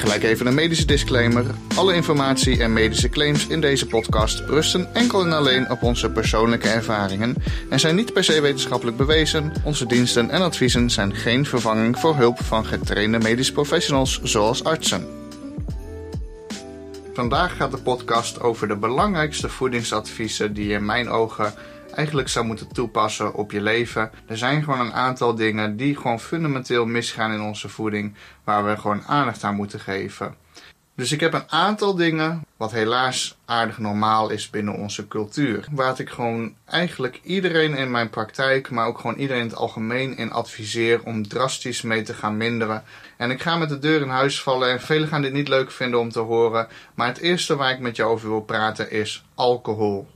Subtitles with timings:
[0.00, 1.44] Gelijk even een medische disclaimer.
[1.76, 6.68] Alle informatie en medische claims in deze podcast rusten enkel en alleen op onze persoonlijke
[6.68, 7.34] ervaringen
[7.70, 9.52] en zijn niet per se wetenschappelijk bewezen.
[9.64, 15.06] Onze diensten en adviezen zijn geen vervanging voor hulp van getrainde medische professionals zoals artsen.
[17.12, 21.54] Vandaag gaat de podcast over de belangrijkste voedingsadviezen die in mijn ogen
[21.90, 24.10] eigenlijk zou moeten toepassen op je leven.
[24.26, 28.76] Er zijn gewoon een aantal dingen die gewoon fundamenteel misgaan in onze voeding, waar we
[28.76, 30.34] gewoon aandacht aan moeten geven.
[31.00, 35.64] Dus ik heb een aantal dingen, wat helaas aardig normaal is binnen onze cultuur.
[35.70, 40.16] Waar ik gewoon eigenlijk iedereen in mijn praktijk, maar ook gewoon iedereen in het algemeen
[40.16, 42.82] in adviseer om drastisch mee te gaan minderen.
[43.16, 45.70] En ik ga met de deur in huis vallen en velen gaan dit niet leuk
[45.70, 46.68] vinden om te horen.
[46.94, 50.08] Maar het eerste waar ik met je over wil praten is alcohol.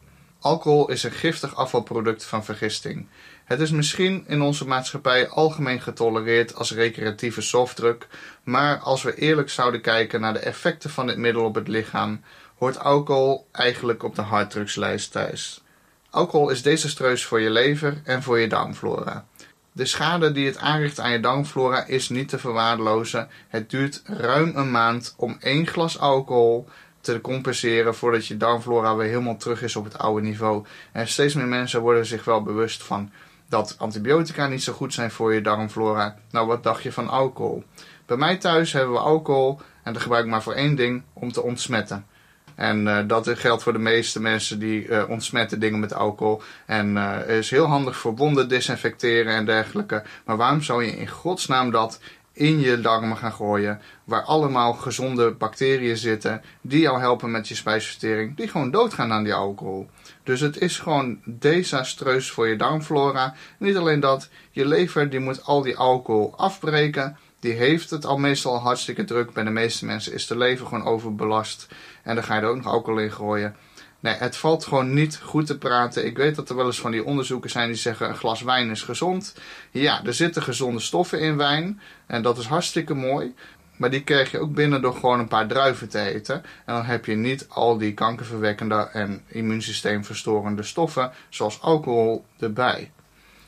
[0.45, 3.07] Alcohol is een giftig afvalproduct van vergisting.
[3.45, 8.07] Het is misschien in onze maatschappij algemeen getolereerd als recreatieve softdruk,
[8.43, 12.21] maar als we eerlijk zouden kijken naar de effecten van dit middel op het lichaam,
[12.59, 15.63] hoort alcohol eigenlijk op de harddrugslijst thuis.
[16.11, 19.27] Alcohol is desastreus voor je lever en voor je darmflora.
[19.73, 23.29] De schade die het aanricht aan je darmflora is niet te verwaarlozen.
[23.49, 26.69] Het duurt ruim een maand om één glas alcohol
[27.05, 30.65] te compenseren voordat je darmflora weer helemaal terug is op het oude niveau.
[30.93, 33.11] En steeds meer mensen worden zich wel bewust van
[33.49, 36.17] dat antibiotica niet zo goed zijn voor je darmflora.
[36.31, 37.65] Nou, wat dacht je van alcohol?
[38.07, 41.33] Bij mij thuis hebben we alcohol en dat gebruik ik maar voor één ding, om
[41.33, 42.07] te ontsmetten.
[42.55, 46.43] En uh, dat geldt voor de meeste mensen die uh, ontsmetten dingen met alcohol.
[46.67, 50.03] En uh, is heel handig voor wonden desinfecteren en dergelijke.
[50.25, 52.01] Maar waarom zou je in godsnaam dat
[52.35, 53.81] in je darmen gaan gooien.
[54.05, 56.43] Waar allemaal gezonde bacteriën zitten.
[56.61, 58.37] Die jou helpen met je spijsvertering.
[58.37, 59.89] Die gewoon doodgaan aan die alcohol.
[60.23, 63.35] Dus het is gewoon desastreus voor je darmflora.
[63.59, 64.29] Niet alleen dat.
[64.51, 67.17] Je lever die moet al die alcohol afbreken.
[67.41, 69.33] Die heeft het al meestal hartstikke druk.
[69.33, 71.69] Bij de meeste mensen is de lever gewoon overbelast.
[72.03, 73.57] En dan ga je er ook nog alcohol in gooien.
[74.05, 76.07] Nee, het valt gewoon niet goed te praten.
[76.07, 78.71] Ik weet dat er wel eens van die onderzoeken zijn die zeggen een glas wijn
[78.71, 79.35] is gezond.
[79.71, 81.81] Ja, er zitten gezonde stoffen in wijn.
[82.07, 83.35] En dat is hartstikke mooi.
[83.77, 86.35] Maar die krijg je ook binnen door gewoon een paar druiven te eten.
[86.35, 92.93] En dan heb je niet al die kankerverwekkende en immuunsysteemverstorende stoffen, zoals alcohol, erbij.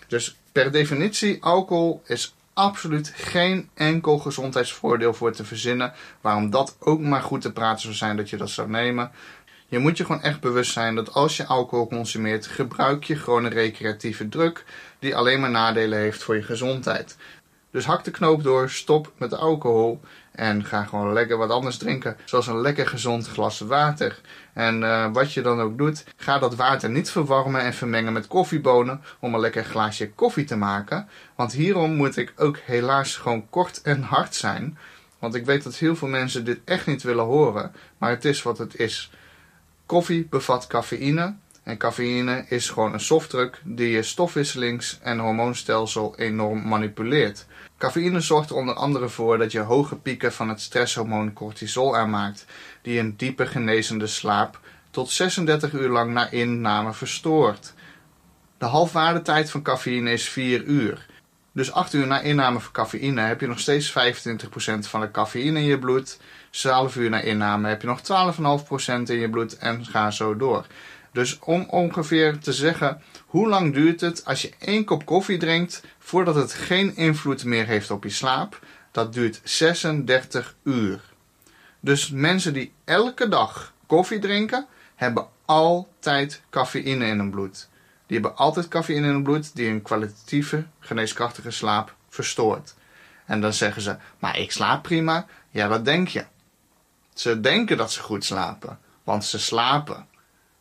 [0.08, 5.92] Dus per definitie, alcohol is absoluut geen enkel gezondheidsvoordeel voor te verzinnen.
[6.20, 9.10] Waarom dat ook maar goed te praten zou zijn dat je dat zou nemen.
[9.68, 13.44] Je moet je gewoon echt bewust zijn dat als je alcohol consumeert, gebruik je gewoon
[13.44, 14.64] een recreatieve druk
[14.98, 17.16] die alleen maar nadelen heeft voor je gezondheid.
[17.70, 20.00] Dus hak de knoop door, stop met alcohol
[20.32, 22.16] en ga gewoon lekker wat anders drinken.
[22.24, 24.20] Zoals een lekker gezond glas water.
[24.52, 28.26] En uh, wat je dan ook doet, ga dat water niet verwarmen en vermengen met
[28.26, 31.08] koffiebonen om een lekker glaasje koffie te maken.
[31.34, 34.78] Want hierom moet ik ook helaas gewoon kort en hard zijn.
[35.18, 38.42] Want ik weet dat heel veel mensen dit echt niet willen horen, maar het is
[38.42, 39.10] wat het is.
[39.86, 41.34] Koffie bevat cafeïne.
[41.62, 47.46] En cafeïne is gewoon een softdruk die je stofwisselings- en hormoonstelsel enorm manipuleert.
[47.78, 52.46] Cafeïne zorgt er onder andere voor dat je hoge pieken van het stresshormoon cortisol aanmaakt,
[52.82, 54.60] die een diepe genezende slaap
[54.90, 57.74] tot 36 uur lang na inname verstoort.
[58.58, 61.06] De halfwaardetijd van cafeïne is 4 uur.
[61.52, 63.94] Dus 8 uur na inname van cafeïne heb je nog steeds 25%
[64.88, 66.20] van de cafeïne in je bloed.
[66.56, 68.06] 12 uur na inname heb je nog 12,5%
[68.86, 70.66] in je bloed en ga zo door.
[71.12, 75.82] Dus om ongeveer te zeggen, hoe lang duurt het als je één kop koffie drinkt
[75.98, 78.60] voordat het geen invloed meer heeft op je slaap?
[78.90, 81.00] Dat duurt 36 uur.
[81.80, 87.68] Dus mensen die elke dag koffie drinken, hebben altijd cafeïne in hun bloed.
[88.06, 92.74] Die hebben altijd cafeïne in hun bloed die een kwalitatieve, geneeskrachtige slaap verstoort.
[93.26, 95.26] En dan zeggen ze, maar ik slaap prima.
[95.50, 96.24] Ja, wat denk je?
[97.16, 100.06] Ze denken dat ze goed slapen, want ze slapen.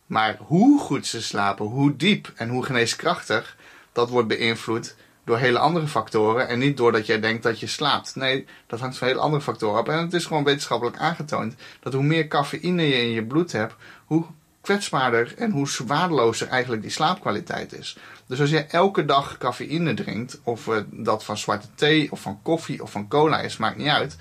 [0.06, 3.56] Maar hoe goed ze slapen, hoe diep en hoe geneeskrachtig,
[3.92, 8.16] dat wordt beïnvloed door hele andere factoren en niet doordat jij denkt dat je slaapt.
[8.16, 9.86] Nee, dat hangt van hele andere factoren af.
[9.86, 13.74] En het is gewoon wetenschappelijk aangetoond dat hoe meer cafeïne je in je bloed hebt,
[14.04, 14.24] hoe
[14.60, 17.98] kwetsbaarder en hoe zwaardelozer eigenlijk die slaapkwaliteit is.
[18.26, 22.82] Dus als je elke dag cafeïne drinkt, of dat van zwarte thee, of van koffie,
[22.82, 24.16] of van cola is, maakt niet uit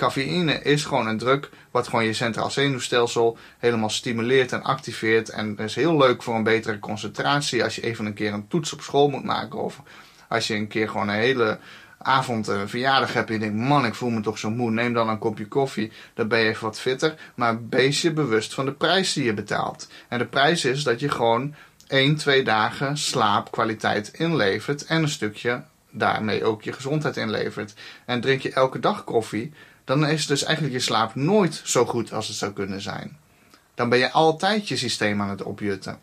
[0.00, 5.28] Cafeïne is gewoon een druk wat gewoon je centraal zenuwstelsel helemaal stimuleert en activeert.
[5.28, 8.48] En dat is heel leuk voor een betere concentratie als je even een keer een
[8.48, 9.58] toets op school moet maken.
[9.62, 9.82] Of
[10.28, 11.58] als je een keer gewoon een hele
[11.98, 14.70] avond een verjaardag hebt en je denkt, man, ik voel me toch zo moe.
[14.70, 17.14] Neem dan een kopje koffie, dan ben je even wat fitter.
[17.34, 19.88] Maar wees je bewust van de prijs die je betaalt.
[20.08, 21.54] En de prijs is dat je gewoon
[21.86, 27.74] 1, 2 dagen slaapkwaliteit inlevert en een stukje daarmee ook je gezondheid inlevert.
[28.04, 29.52] En drink je elke dag koffie,
[29.90, 33.18] dan is dus eigenlijk je slaap nooit zo goed als het zou kunnen zijn.
[33.74, 35.98] Dan ben je altijd je systeem aan het opjutten.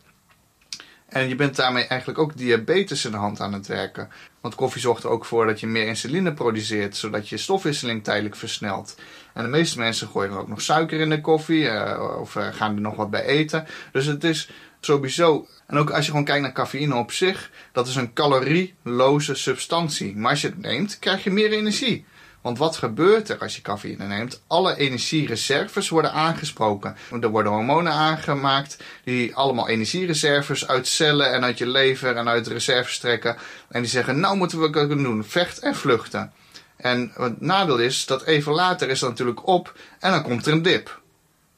[1.08, 4.08] En je bent daarmee eigenlijk ook diabetes in de hand aan het werken.
[4.40, 8.36] Want koffie zorgt er ook voor dat je meer insuline produceert, zodat je stofwisseling tijdelijk
[8.36, 8.96] versnelt.
[9.34, 12.48] En de meeste mensen gooien er ook nog suiker in de koffie uh, of uh,
[12.52, 13.66] gaan er nog wat bij eten.
[13.92, 14.50] Dus het is
[14.80, 15.46] sowieso.
[15.66, 20.16] En ook als je gewoon kijkt naar cafeïne op zich, dat is een calorieloze substantie.
[20.16, 22.04] Maar als je het neemt, krijg je meer energie.
[22.40, 24.42] Want wat gebeurt er als je cafeïne neemt?
[24.46, 26.96] Alle energiereserves worden aangesproken.
[27.20, 32.46] Er worden hormonen aangemaakt die allemaal energiereserves uit cellen en uit je lever en uit
[32.46, 33.36] reserves trekken.
[33.68, 36.32] En die zeggen, nou moeten we het doen, vecht en vluchten.
[36.76, 40.52] En het nadeel is dat even later is dat natuurlijk op en dan komt er
[40.52, 41.00] een dip.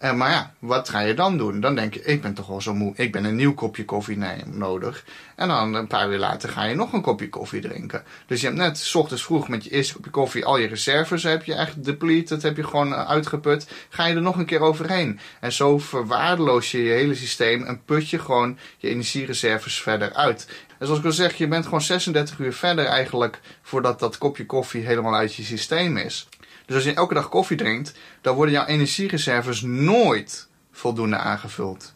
[0.00, 1.60] En, maar ja, wat ga je dan doen?
[1.60, 2.92] Dan denk je, ik ben toch wel zo moe.
[2.96, 5.04] Ik ben een nieuw kopje koffie nodig.
[5.36, 8.02] En dan een paar uur later ga je nog een kopje koffie drinken.
[8.26, 11.22] Dus je hebt net s ochtends vroeg met je eerste kopje koffie al je reserves
[11.22, 13.66] heb je echt depleted, heb je gewoon eh, uitgeput.
[13.88, 15.20] Ga je er nog een keer overheen.
[15.40, 20.48] En zo verwaarloos je je hele systeem en put je gewoon je energiereserves verder uit.
[20.78, 24.46] En zoals ik al zeg, je bent gewoon 36 uur verder eigenlijk voordat dat kopje
[24.46, 26.28] koffie helemaal uit je systeem is.
[26.70, 31.94] Dus als je elke dag koffie drinkt, dan worden jouw energiereserves nooit voldoende aangevuld.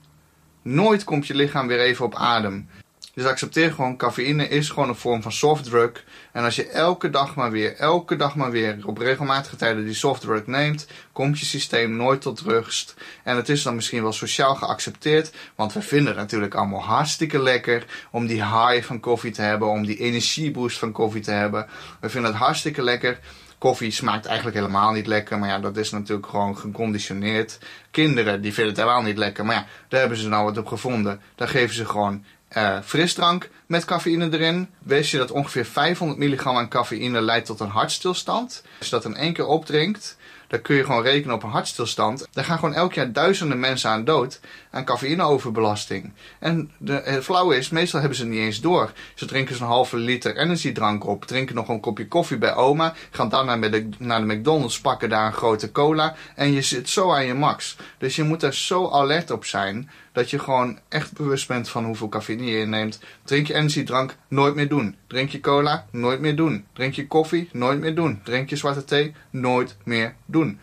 [0.63, 2.69] Nooit komt je lichaam weer even op adem.
[3.15, 6.05] Dus accepteer gewoon, cafeïne is gewoon een vorm van softdrug.
[6.33, 9.95] En als je elke dag maar weer, elke dag maar weer op regelmatige tijden die
[9.95, 12.95] softdrug neemt, komt je systeem nooit tot rust.
[13.23, 17.43] En het is dan misschien wel sociaal geaccepteerd, want we vinden het natuurlijk allemaal hartstikke
[17.43, 21.67] lekker om die high van koffie te hebben, om die energieboost van koffie te hebben.
[22.01, 23.19] We vinden het hartstikke lekker
[23.65, 27.59] Koffie smaakt eigenlijk helemaal niet lekker, maar ja, dat is natuurlijk gewoon geconditioneerd.
[27.91, 30.67] Kinderen, die vinden het helemaal niet lekker, maar ja, daar hebben ze nou wat op
[30.67, 31.21] gevonden.
[31.35, 32.25] Daar geven ze gewoon
[32.57, 34.69] uh, frisdrank met cafeïne erin.
[34.79, 38.65] Wist je dat ongeveer 500 milligram aan cafeïne leidt tot een hartstilstand?
[38.79, 40.17] Als je dat in één keer opdrinkt,
[40.49, 42.29] dan kun je gewoon rekenen op een hartstilstand.
[42.33, 44.41] Daar gaan gewoon elk jaar duizenden mensen aan dood
[44.75, 46.13] aan cafeïneoverbelasting.
[46.39, 48.93] En de, het flauwe is, meestal hebben ze niet eens door.
[49.15, 53.29] Ze drinken zo'n halve liter energiedrank op, drinken nog een kopje koffie bij oma, gaan
[53.29, 57.13] dan naar de, naar de McDonald's, pakken daar een grote cola en je zit zo
[57.13, 57.77] aan je max.
[57.99, 61.85] Dus je moet er zo alert op zijn dat je gewoon echt bewust bent van
[61.85, 63.01] hoeveel cafeïne je inneemt.
[63.25, 64.97] Drink je energiedrank, nooit meer doen.
[65.07, 66.65] Drink je cola, nooit meer doen.
[66.73, 68.21] Drink je koffie, nooit meer doen.
[68.25, 70.61] Drink je zwarte thee, nooit meer doen.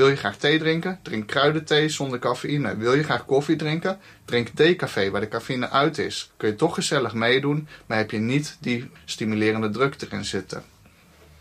[0.00, 0.98] Wil je graag thee drinken?
[1.02, 2.76] Drink kruidenthee zonder cafeïne.
[2.76, 3.98] Wil je graag koffie drinken?
[4.24, 6.30] Drink theecafé waar de cafeïne uit is.
[6.36, 10.62] Kun je toch gezellig meedoen, maar heb je niet die stimulerende druk erin zitten.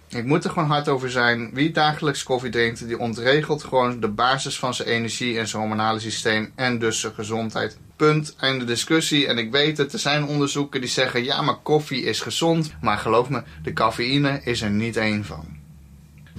[0.07, 1.49] Ik moet er gewoon hard over zijn.
[1.53, 5.99] Wie dagelijks koffie drinkt, die ontregelt gewoon de basis van zijn energie en zijn hormonale
[5.99, 7.77] systeem en dus zijn gezondheid.
[7.95, 8.35] Punt.
[8.39, 9.27] Einde discussie.
[9.27, 12.73] En ik weet het, er zijn onderzoeken die zeggen ja, maar koffie is gezond.
[12.81, 15.57] Maar geloof me, de cafeïne is er niet één van.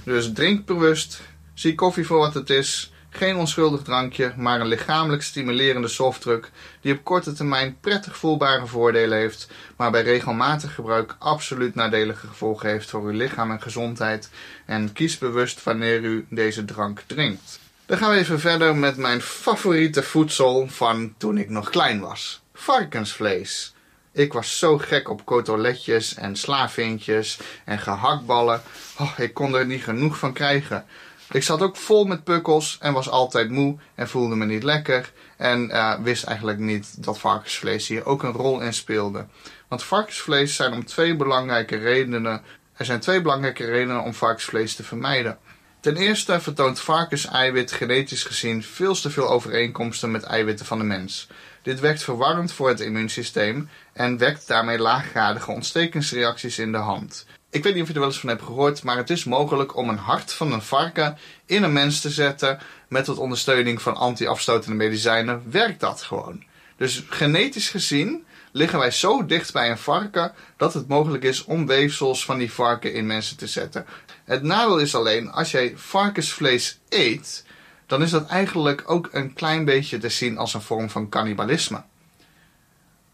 [0.03, 1.21] Dus drink bewust.
[1.61, 2.91] Zie koffie voor wat het is.
[3.09, 6.51] Geen onschuldig drankje, maar een lichamelijk stimulerende softdruk
[6.81, 12.69] die op korte termijn prettig voelbare voordelen heeft, maar bij regelmatig gebruik absoluut nadelige gevolgen
[12.69, 14.29] heeft voor uw lichaam en gezondheid.
[14.65, 17.59] En kies bewust wanneer u deze drank drinkt.
[17.85, 22.41] Dan gaan we even verder met mijn favoriete voedsel van toen ik nog klein was:
[22.53, 23.73] varkensvlees.
[24.13, 28.61] Ik was zo gek op koteletjes en slavinkjes en gehaktballen.
[28.97, 30.85] Oh, ik kon er niet genoeg van krijgen.
[31.31, 35.11] Ik zat ook vol met pukkels en was altijd moe en voelde me niet lekker.
[35.37, 39.25] En uh, wist eigenlijk niet dat varkensvlees hier ook een rol in speelde.
[39.67, 42.41] Want varkensvlees zijn om twee belangrijke redenen.
[42.73, 45.37] Er zijn twee belangrijke redenen om varkensvlees te vermijden.
[45.79, 51.27] Ten eerste vertoont varkenseiwit genetisch gezien veel te veel overeenkomsten met eiwitten van de mens.
[51.61, 57.25] Dit werkt verwarrend voor het immuunsysteem en wekt daarmee laaggradige ontstekingsreacties in de hand.
[57.53, 59.75] Ik weet niet of je er wel eens van hebt gehoord, maar het is mogelijk
[59.75, 62.59] om een hart van een varken in een mens te zetten.
[62.87, 66.43] Met wat ondersteuning van anti-afstotende medicijnen werkt dat gewoon.
[66.77, 71.67] Dus genetisch gezien liggen wij zo dicht bij een varken dat het mogelijk is om
[71.67, 73.85] weefsels van die varken in mensen te zetten.
[74.23, 77.45] Het nadeel is alleen, als jij varkensvlees eet,
[77.85, 81.83] dan is dat eigenlijk ook een klein beetje te zien als een vorm van cannibalisme.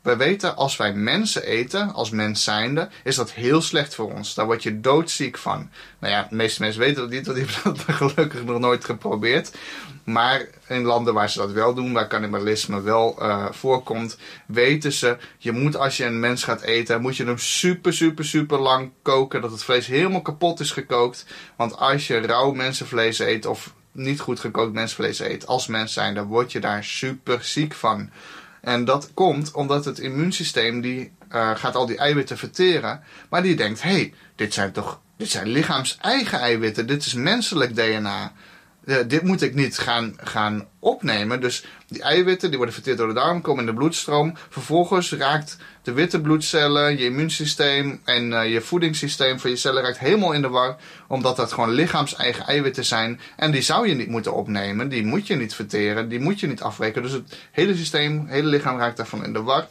[0.08, 4.34] Wij weten als wij mensen eten, als mens zijnde, is dat heel slecht voor ons.
[4.34, 5.70] Daar word je doodziek van.
[6.00, 8.86] Nou ja, de meeste mensen weten dat niet, want die hebben dat gelukkig nog nooit
[8.86, 9.52] geprobeerd.
[10.04, 15.18] Maar in landen waar ze dat wel doen, waar cannibalisme wel uh, voorkomt, weten ze,
[15.38, 18.92] je moet als je een mens gaat eten, moet je hem super, super, super lang
[19.02, 21.26] koken, dat het vlees helemaal kapot is gekookt.
[21.56, 26.16] Want als je rauw mensenvlees eet of niet goed gekookt mensenvlees eet als mens zijn,
[26.16, 28.10] dan word je daar super ziek van.
[28.68, 33.56] En dat komt omdat het immuunsysteem die uh, gaat al die eiwitten verteren, maar die
[33.56, 38.34] denkt, hé, hey, dit zijn toch dit zijn lichaams eigen eiwitten, dit is menselijk DNA.
[38.86, 41.42] Uh, dit moet ik niet gaan, gaan opnemen.
[41.42, 44.34] Dus die eiwitten die worden verteerd door de darm, komen in de bloedstroom.
[44.50, 45.58] Vervolgens raakt
[45.88, 50.42] de witte bloedcellen, je immuunsysteem en uh, je voedingssysteem van je cellen raakt helemaal in
[50.42, 50.78] de war.
[51.08, 53.20] Omdat dat gewoon lichaams-eigen eiwitten zijn.
[53.36, 54.90] En die zou je niet moeten opnemen.
[54.90, 56.10] Die moet je niet verteren.
[56.10, 57.02] Die moet je niet afbreken.
[57.02, 59.68] Dus het hele systeem, het hele lichaam raakt daarvan in de war.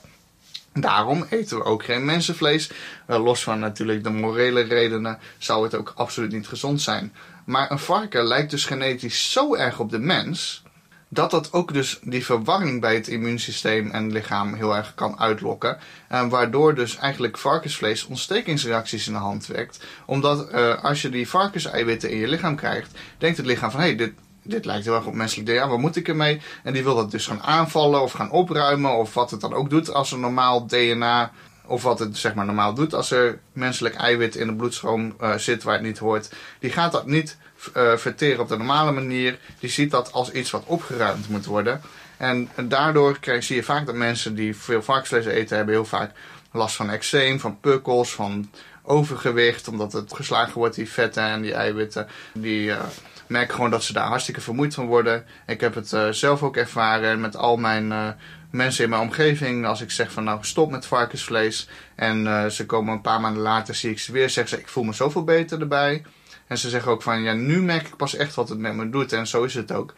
[0.73, 2.71] Daarom eten we ook geen mensenvlees.
[3.09, 7.13] Uh, los van natuurlijk de morele redenen zou het ook absoluut niet gezond zijn.
[7.45, 10.63] Maar een varken lijkt dus genetisch zo erg op de mens
[11.09, 15.79] dat dat ook dus die verwarring bij het immuunsysteem en lichaam heel erg kan uitlokken.
[16.09, 19.85] En waardoor dus eigenlijk varkensvlees ontstekingsreacties in de hand wekt.
[20.07, 23.87] Omdat uh, als je die varkenseiwitten in je lichaam krijgt, denkt het lichaam van hé,
[23.87, 26.41] hey, dit, dit lijkt heel erg op menselijk DNA, wat moet ik ermee?
[26.63, 29.71] En die wil dat dus gaan aanvallen of gaan opruimen of wat het dan ook
[29.71, 31.33] doet als een normaal DNA
[31.67, 35.35] of wat het zeg maar normaal doet als er menselijk eiwit in de bloedstroom uh,
[35.35, 36.35] zit waar het niet hoort.
[36.59, 37.37] Die gaat dat niet
[37.75, 39.39] uh, verteren op de normale manier.
[39.61, 41.81] Die ziet dat als iets wat opgeruimd moet worden.
[42.17, 46.11] En, daardoor krijg, zie je vaak dat mensen die veel varkensvlees eten hebben heel vaak
[46.53, 48.51] last van eczeem, van pukkels, van
[48.83, 49.69] overgewicht.
[49.69, 52.07] Omdat het geslagen wordt, die vetten en die eiwitten.
[52.33, 52.81] Die uh,
[53.27, 55.25] merken gewoon dat ze daar hartstikke vermoeid van worden.
[55.47, 58.17] Ik heb het uh, zelf ook ervaren met al mijn
[58.51, 59.67] mensen in mijn omgeving.
[59.67, 61.69] Als ik zeg van nou stop met varkensvlees.
[61.95, 64.59] En ze komen een paar maanden later, zie ik ze weer zeggen.
[64.59, 66.03] Ik voel me zoveel beter erbij.
[66.47, 68.91] En ze zeggen ook van, ja, nu merk ik pas echt wat het met me
[68.91, 69.12] doet.
[69.12, 69.95] En zo is het ook.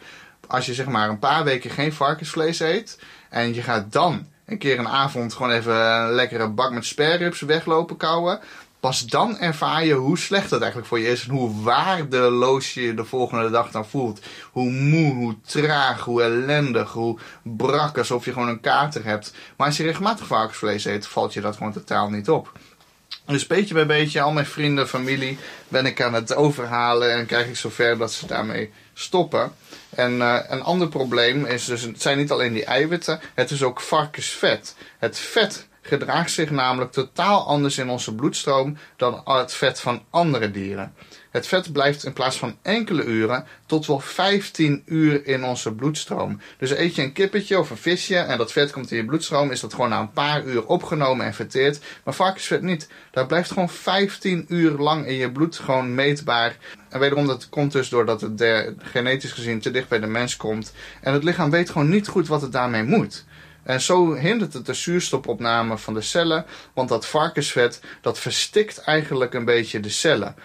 [0.47, 4.57] Als je zeg maar een paar weken geen varkensvlees eet en je gaat dan een
[4.57, 8.39] keer een avond gewoon even een lekkere bak met spareribs weglopen kouwen.
[8.79, 12.81] Pas dan ervaar je hoe slecht het eigenlijk voor je is en hoe waardeloos je
[12.81, 14.21] je de volgende dag dan voelt.
[14.51, 19.33] Hoe moe, hoe traag, hoe ellendig, hoe brak alsof je gewoon een kater hebt.
[19.57, 22.51] Maar als je regelmatig varkensvlees eet, valt je dat gewoon totaal niet op.
[23.29, 27.47] Dus beetje bij beetje, al mijn vrienden, familie, ben ik aan het overhalen en krijg
[27.47, 29.51] ik zover dat ze daarmee stoppen.
[29.89, 33.63] En uh, een ander probleem is dus, het zijn niet alleen die eiwitten, het is
[33.63, 34.75] ook varkensvet.
[34.97, 40.51] Het vet gedraagt zich namelijk totaal anders in onze bloedstroom dan het vet van andere
[40.51, 40.93] dieren.
[41.31, 46.41] Het vet blijft in plaats van enkele uren tot wel 15 uur in onze bloedstroom.
[46.57, 49.51] Dus eet je een kippetje of een visje en dat vet komt in je bloedstroom,
[49.51, 51.79] is dat gewoon na een paar uur opgenomen en verteerd.
[52.03, 52.89] Maar varkensvet niet.
[53.11, 56.57] Dat blijft gewoon 15 uur lang in je bloed gewoon meetbaar.
[56.89, 60.73] En wederom, dat komt dus doordat het genetisch gezien te dicht bij de mens komt.
[61.01, 63.25] En het lichaam weet gewoon niet goed wat het daarmee moet.
[63.63, 69.33] En zo hindert het de zuurstofopname van de cellen, want dat varkensvet dat verstikt eigenlijk
[69.33, 70.35] een beetje de cellen.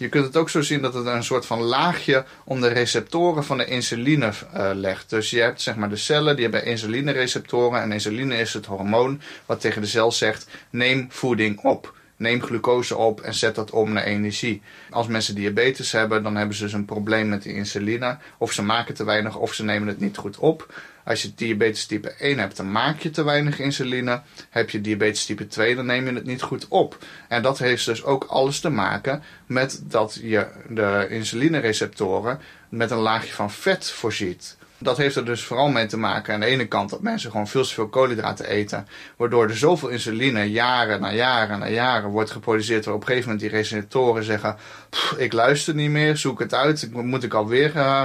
[0.00, 3.44] Je kunt het ook zo zien dat het een soort van laagje om de receptoren
[3.44, 5.10] van de insuline uh, legt.
[5.10, 9.20] Dus je hebt zeg maar de cellen die hebben insulinereceptoren en insuline is het hormoon
[9.46, 11.94] wat tegen de cel zegt neem voeding op.
[12.16, 14.62] Neem glucose op en zet dat om naar energie.
[14.90, 18.18] Als mensen diabetes hebben, dan hebben ze dus een probleem met die insuline.
[18.38, 20.74] Of ze maken te weinig of ze nemen het niet goed op.
[21.04, 24.22] Als je diabetes type 1 hebt, dan maak je te weinig insuline.
[24.50, 26.98] Heb je diabetes type 2, dan neem je het niet goed op.
[27.28, 32.98] En dat heeft dus ook alles te maken met dat je de insulinereceptoren met een
[32.98, 34.58] laagje van vet voorziet.
[34.82, 37.48] Dat heeft er dus vooral mee te maken aan de ene kant dat mensen gewoon
[37.48, 38.86] veel te veel koolhydraten eten.
[39.16, 42.84] Waardoor er zoveel insuline jaren na jaren na jaren wordt geproduceerd.
[42.84, 44.56] Waar op een gegeven moment die receptoren zeggen,
[45.16, 46.88] ik luister niet meer, zoek het uit.
[46.92, 48.02] Moet ik alweer uh,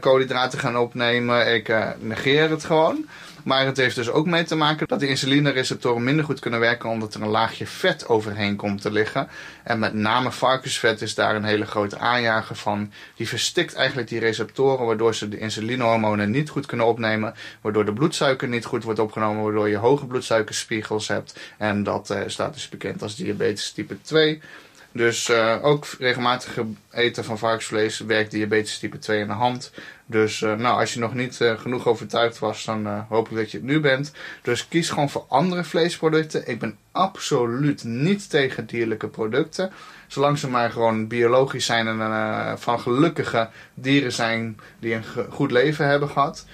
[0.00, 1.54] koolhydraten gaan opnemen?
[1.54, 3.06] Ik uh, negeer het gewoon.
[3.48, 6.88] Maar het heeft dus ook mee te maken dat de insulinereceptoren minder goed kunnen werken
[6.88, 9.28] omdat er een laagje vet overheen komt te liggen.
[9.64, 12.92] En met name varkensvet is daar een hele grote aanjager van.
[13.16, 17.34] Die verstikt eigenlijk die receptoren waardoor ze de insulinehormonen niet goed kunnen opnemen.
[17.60, 21.38] Waardoor de bloedsuiker niet goed wordt opgenomen, waardoor je hoge bloedsuikerspiegels hebt.
[21.58, 24.40] En dat uh, staat dus bekend als diabetes type 2.
[24.92, 26.58] Dus uh, ook regelmatig
[26.90, 29.72] eten van varkensvlees werkt diabetes type 2 in de hand.
[30.06, 33.50] Dus uh, nou, als je nog niet uh, genoeg overtuigd was, dan hoop ik dat
[33.50, 34.12] je het nu bent.
[34.42, 36.48] Dus kies gewoon voor andere vleesproducten.
[36.48, 39.72] Ik ben absoluut niet tegen dierlijke producten.
[40.06, 45.86] Zolang ze maar gewoon biologisch zijn en van gelukkige dieren zijn die een goed leven
[45.86, 46.46] hebben gehad.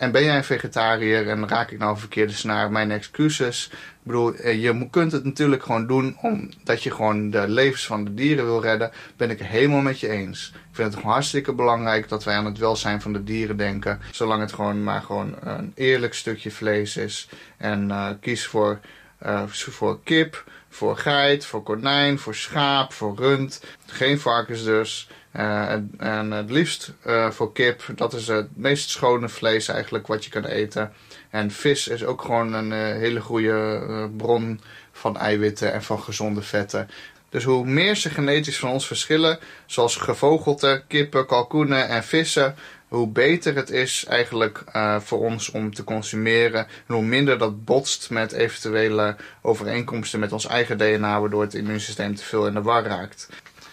[0.00, 3.70] En ben jij een vegetariër en raak ik nou een verkeerde snaar, mijn excuses.
[4.02, 8.04] Ik bedoel, eh, je kunt het natuurlijk gewoon doen omdat je gewoon de levens van
[8.04, 8.90] de dieren wil redden.
[9.16, 10.52] Ben ik het helemaal met je eens.
[10.54, 14.00] Ik vind het gewoon hartstikke belangrijk dat wij aan het welzijn van de dieren denken.
[14.10, 17.28] Zolang het gewoon maar gewoon een eerlijk stukje vlees is.
[17.56, 18.80] En uh, kies voor,
[19.26, 23.64] uh, voor kip, voor geit, voor konijn, voor schaap, voor rund.
[23.86, 25.08] Geen varkens dus.
[25.36, 26.92] Uh, en, het liefst
[27.30, 30.92] voor kip, dat is het meest schone vlees eigenlijk wat je kan eten.
[31.30, 34.60] En vis is ook gewoon een uh, hele goede bron
[34.92, 36.88] van eiwitten en van gezonde vetten.
[37.28, 42.54] Dus hoe meer ze genetisch van ons verschillen, zoals gevogelte, kippen, kalkoenen en vissen,
[42.88, 44.64] hoe beter het is eigenlijk
[44.98, 46.66] voor ons om te consumeren.
[46.86, 52.14] En hoe minder dat botst met eventuele overeenkomsten met ons eigen DNA, waardoor het immuunsysteem
[52.14, 53.28] te veel in de war raakt.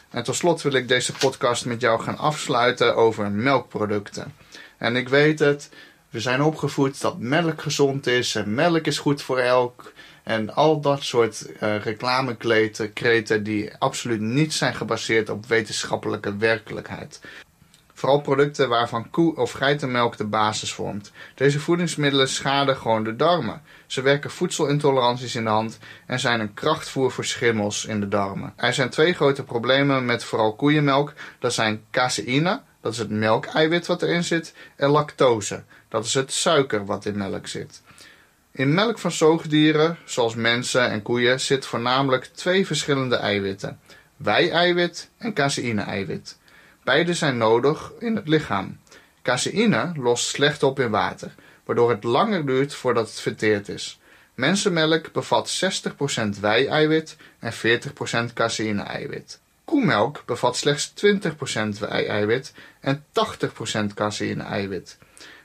[0.10, 4.34] En tot slot wil ik deze podcast met jou gaan afsluiten over melkproducten.
[4.78, 5.70] En ik weet het,
[6.18, 9.94] we zijn opgevoed dat melk gezond is en melk is goed voor elk.
[10.24, 17.22] En al dat soort uh, reclamekreten die absoluut niet zijn gebaseerd op wetenschappelijke werkelijkheid.
[17.94, 21.12] Vooral producten waarvan koe- of geitenmelk de basis vormt.
[21.36, 23.62] Deze voedingsmiddelen schaden gewoon de darmen.
[23.88, 28.54] Ze werken voedselintoleranties in de hand en zijn een krachtvoer voor schimmels in de darmen.
[28.56, 31.14] Er zijn twee grote problemen met vooral koeienmelk.
[31.40, 36.32] Dat zijn caseïne, dat is het melkeiwit wat erin zit, en lactose, dat is het
[36.32, 37.82] suiker wat in melk zit.
[38.52, 43.80] In melk van zoogdieren, zoals mensen en koeien, zit voornamelijk twee verschillende eiwitten:
[44.16, 46.38] wei-eiwit en caseïne-eiwit.
[46.84, 48.80] Beide zijn nodig in het lichaam.
[49.22, 54.00] Caseïne lost slecht op in water, waardoor het langer duurt voordat het verteerd is.
[54.34, 55.62] Mensenmelk bevat
[56.36, 57.54] 60% wei-eiwit en
[58.30, 59.40] 40% caseïne-eiwit.
[59.66, 64.98] Koemelk bevat slechts 20% wei-eiwit en 80% caseïne-eiwit.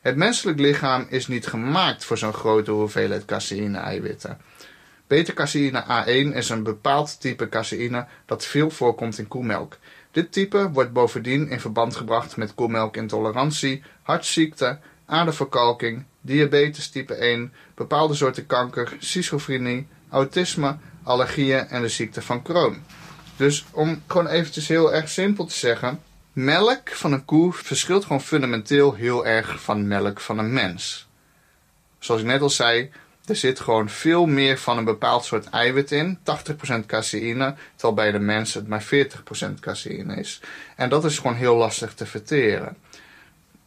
[0.02, 4.40] Het menselijk lichaam is niet gemaakt voor zo'n grote hoeveelheid caseïne-eiwitten.
[5.06, 9.78] Beta-caseïne A1 is een bepaald type caseïne dat veel voorkomt in koemelk
[10.12, 18.14] dit type wordt bovendien in verband gebracht met koemelkintolerantie, hartziekte, aderverkalking, diabetes type 1, bepaalde
[18.14, 22.82] soorten kanker, schizofrenie, autisme, allergieën en de ziekte van Crohn.
[23.36, 26.00] Dus om gewoon eventjes heel erg simpel te zeggen,
[26.32, 31.08] melk van een koe verschilt gewoon fundamenteel heel erg van melk van een mens.
[31.98, 32.90] Zoals ik net al zei,
[33.24, 36.18] er zit gewoon veel meer van een bepaald soort eiwit in.
[36.18, 38.86] 80% caseïne, terwijl bij de mens het maar 40%
[39.60, 40.40] caseïne is.
[40.76, 42.76] En dat is gewoon heel lastig te verteren.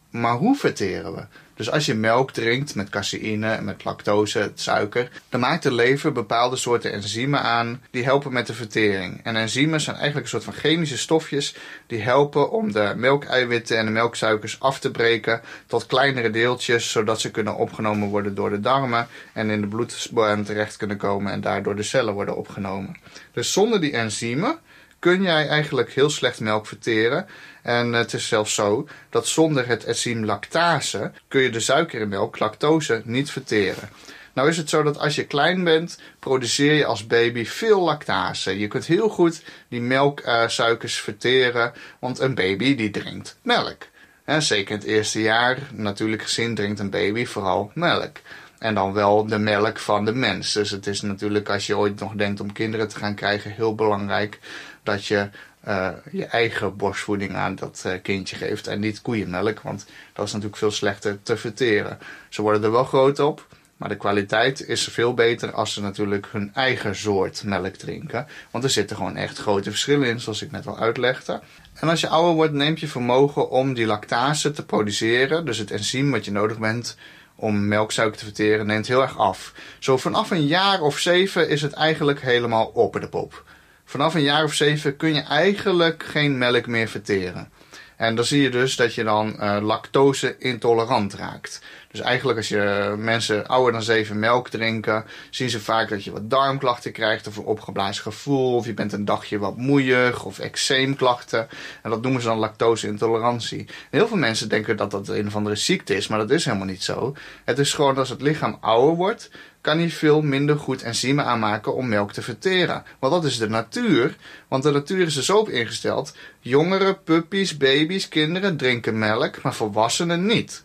[0.09, 1.25] Maar hoe verteren we?
[1.55, 6.55] Dus als je melk drinkt met caseïne met lactose, suiker, dan maakt de lever bepaalde
[6.55, 9.19] soorten enzymen aan die helpen met de vertering.
[9.23, 11.55] En enzymen zijn eigenlijk een soort van chemische stofjes
[11.87, 17.21] die helpen om de melkeiwitten en de melksuikers af te breken tot kleinere deeltjes, zodat
[17.21, 21.41] ze kunnen opgenomen worden door de darmen en in de bloedbaan terecht kunnen komen en
[21.41, 22.97] daardoor de cellen worden opgenomen.
[23.31, 24.59] Dus zonder die enzymen
[25.05, 27.27] kun jij eigenlijk heel slecht melk verteren.
[27.61, 32.09] En het is zelfs zo dat zonder het enzym lactase kun je de suiker in
[32.09, 33.89] melk, lactose, niet verteren.
[34.33, 38.59] Nou is het zo dat als je klein bent, produceer je als baby veel lactase.
[38.59, 43.87] Je kunt heel goed die melksuikers verteren, want een baby die drinkt melk.
[44.23, 48.17] En zeker in het eerste jaar, natuurlijk gezien, drinkt een baby vooral melk.
[48.59, 50.53] En dan wel de melk van de mens.
[50.53, 53.75] Dus het is natuurlijk, als je ooit nog denkt om kinderen te gaan krijgen, heel
[53.75, 54.39] belangrijk
[54.85, 55.29] dat je
[55.67, 60.31] uh, je eigen borstvoeding aan dat uh, kindje geeft en niet koeienmelk, want dat is
[60.31, 61.97] natuurlijk veel slechter te verteren.
[62.29, 66.27] Ze worden er wel groot op, maar de kwaliteit is veel beter als ze natuurlijk
[66.31, 70.51] hun eigen soort melk drinken, want er zitten gewoon echt grote verschillen in, zoals ik
[70.51, 71.41] net al uitlegde.
[71.73, 75.71] En als je ouder wordt, neemt je vermogen om die lactase te produceren, dus het
[75.71, 76.97] enzym wat je nodig bent
[77.35, 79.53] om melksuiker te verteren, neemt heel erg af.
[79.79, 83.44] Zo vanaf een jaar of zeven is het eigenlijk helemaal op de pop.
[83.85, 87.49] Vanaf een jaar of zeven kun je eigenlijk geen melk meer verteren.
[87.95, 91.61] En dan zie je dus dat je dan uh, lactose intolerant raakt.
[91.91, 96.11] Dus eigenlijk als je mensen ouder dan zeven melk drinken, zien ze vaak dat je
[96.11, 98.55] wat darmklachten krijgt of een opgeblazen gevoel.
[98.55, 101.47] Of je bent een dagje wat moeig of eczeemklachten.
[101.81, 103.67] En dat noemen ze dan lactose intolerantie.
[103.89, 106.67] heel veel mensen denken dat dat een of andere ziekte is, maar dat is helemaal
[106.67, 107.15] niet zo.
[107.43, 109.29] Het is gewoon als het lichaam ouder wordt,
[109.65, 112.83] kan hij veel minder goed enzymen aanmaken om melk te verteren.
[112.99, 114.15] Want dat is de natuur.
[114.47, 116.15] Want de natuur is er zo op ingesteld.
[116.39, 120.63] Jongeren, puppies, baby's, kinderen drinken melk, maar volwassenen niet.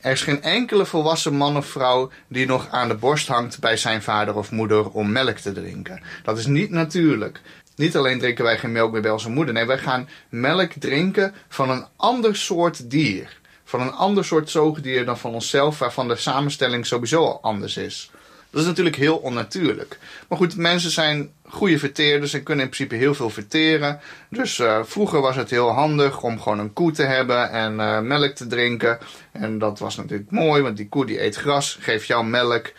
[0.00, 3.76] Er is geen enkele volwassen man of vrouw die nog aan de borst hangt bij
[3.76, 6.02] zijn vader of moeder om melk te drinken.
[6.22, 7.40] Dat is niet natuurlijk.
[7.76, 9.54] Niet alleen drinken wij geen melk meer bij onze moeder.
[9.54, 13.38] Nee, wij gaan melk drinken van een ander soort dier.
[13.64, 18.10] van een ander soort zoogdier dan van onszelf, waarvan de samenstelling sowieso anders is.
[18.56, 19.98] Dat is natuurlijk heel onnatuurlijk.
[20.28, 24.00] Maar goed, mensen zijn goede verteerders en kunnen in principe heel veel verteren.
[24.30, 28.00] Dus uh, vroeger was het heel handig om gewoon een koe te hebben en uh,
[28.00, 28.98] melk te drinken.
[29.32, 32.72] En dat was natuurlijk mooi, want die koe die eet gras, geeft jou melk.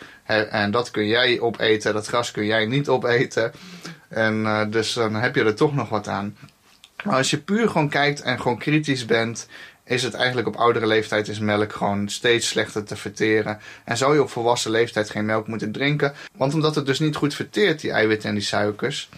[0.50, 3.52] En dat kun jij opeten, dat gras kun jij niet opeten.
[4.08, 6.36] En uh, dus dan heb je er toch nog wat aan.
[7.04, 9.48] Maar als je puur gewoon kijkt en gewoon kritisch bent
[9.88, 13.58] is het eigenlijk op oudere leeftijd is melk gewoon steeds slechter te verteren.
[13.84, 16.14] En zou je op volwassen leeftijd geen melk moeten drinken.
[16.36, 19.08] Want omdat het dus niet goed verteert, die eiwitten en die suikers,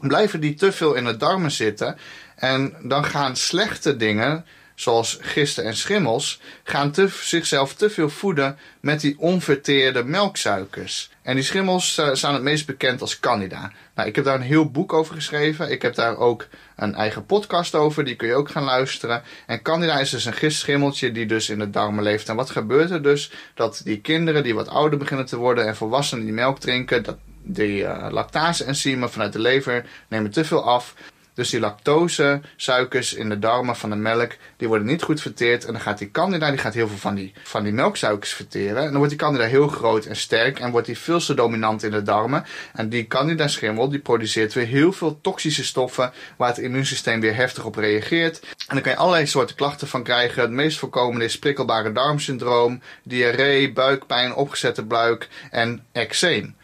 [0.00, 1.98] blijven die te veel in de darmen zitten.
[2.36, 8.58] En dan gaan slechte dingen zoals gisten en schimmels, gaan te, zichzelf te veel voeden
[8.80, 11.10] met die onverteerde melksuikers.
[11.26, 13.72] En die schimmels uh, staan het meest bekend als Candida.
[13.94, 15.70] Nou, ik heb daar een heel boek over geschreven.
[15.70, 19.22] Ik heb daar ook een eigen podcast over, die kun je ook gaan luisteren.
[19.46, 22.28] En Candida is dus een gistschimmeltje die dus in de darmen leeft.
[22.28, 23.32] En wat gebeurt er dus?
[23.54, 27.16] Dat die kinderen die wat ouder beginnen te worden en volwassenen die melk drinken, dat
[27.42, 30.94] die uh, lactase-enzymen vanuit de lever nemen te veel af.
[31.36, 35.64] Dus die lactose, suikers in de darmen van de melk, die worden niet goed verteerd.
[35.64, 38.76] En dan gaat die candida, die gaat heel veel van die, van die melksuikers verteren.
[38.76, 41.82] En dan wordt die candida heel groot en sterk en wordt die veel te dominant
[41.82, 42.44] in de darmen.
[42.72, 47.34] En die candida schimmel, die produceert weer heel veel toxische stoffen waar het immuunsysteem weer
[47.34, 48.40] heftig op reageert.
[48.40, 50.42] En dan kan je allerlei soorten klachten van krijgen.
[50.42, 56.56] Het meest voorkomende is prikkelbare darmsyndroom, diarree, buikpijn, opgezette buik en eczeem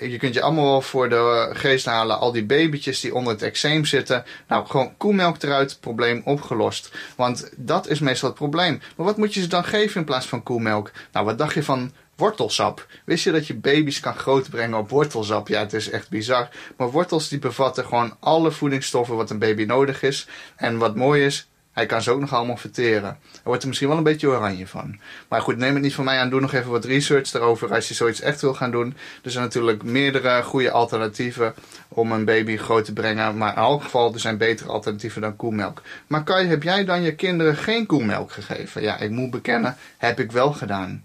[0.00, 2.18] je kunt je allemaal wel voor de geest halen.
[2.18, 4.24] Al die babytjes die onder het eczeem zitten.
[4.48, 6.90] Nou, gewoon koemelk eruit, probleem opgelost.
[7.16, 8.80] Want dat is meestal het probleem.
[8.96, 10.90] Maar wat moet je ze dan geven in plaats van koemelk?
[11.12, 12.86] Nou, wat dacht je van wortelsap?
[13.04, 15.48] Wist je dat je baby's kan grootbrengen op wortelsap?
[15.48, 16.48] Ja, het is echt bizar.
[16.76, 20.26] Maar wortels die bevatten gewoon alle voedingsstoffen wat een baby nodig is.
[20.56, 23.18] En wat mooi is, hij kan ze ook nog allemaal verteren.
[23.32, 24.98] Hij wordt er misschien wel een beetje oranje van.
[25.28, 26.30] Maar goed, neem het niet van mij aan.
[26.30, 28.96] Doe nog even wat research daarover als je zoiets echt wil gaan doen.
[29.22, 31.54] Er zijn natuurlijk meerdere goede alternatieven
[31.88, 33.36] om een baby groot te brengen.
[33.36, 35.82] Maar in elk geval, er zijn betere alternatieven dan koemelk.
[36.06, 38.82] Maar Kai, heb jij dan je kinderen geen koemelk gegeven?
[38.82, 41.04] Ja, ik moet bekennen, heb ik wel gedaan.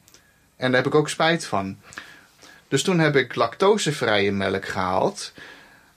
[0.56, 1.78] En daar heb ik ook spijt van.
[2.68, 5.34] Dus toen heb ik lactosevrije melk gehaald.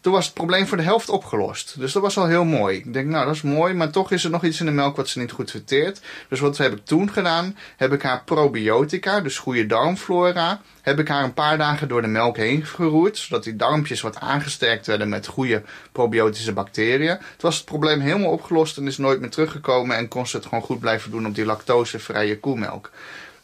[0.06, 1.74] Toen was het probleem voor de helft opgelost.
[1.78, 2.76] Dus dat was al heel mooi.
[2.76, 4.96] Ik denk, nou, dat is mooi, maar toch is er nog iets in de melk
[4.96, 6.00] wat ze niet goed verteert.
[6.28, 7.56] Dus wat heb ik toen gedaan?
[7.76, 12.08] Heb ik haar probiotica, dus goede darmflora, heb ik haar een paar dagen door de
[12.08, 17.16] melk heen geroerd, zodat die darmpjes wat aangesterkt werden met goede probiotische bacteriën.
[17.16, 20.46] Toen was het probleem helemaal opgelost en is nooit meer teruggekomen en kon ze het
[20.46, 22.90] gewoon goed blijven doen op die lactosevrije koemelk.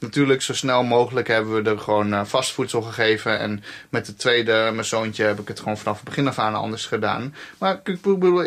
[0.02, 3.38] Natuurlijk, zo snel mogelijk hebben we er gewoon uh, vast voedsel gegeven.
[3.38, 6.54] En met de tweede, mijn zoontje, heb ik het gewoon vanaf het begin af aan
[6.54, 7.34] anders gedaan.
[7.58, 7.98] Maar ik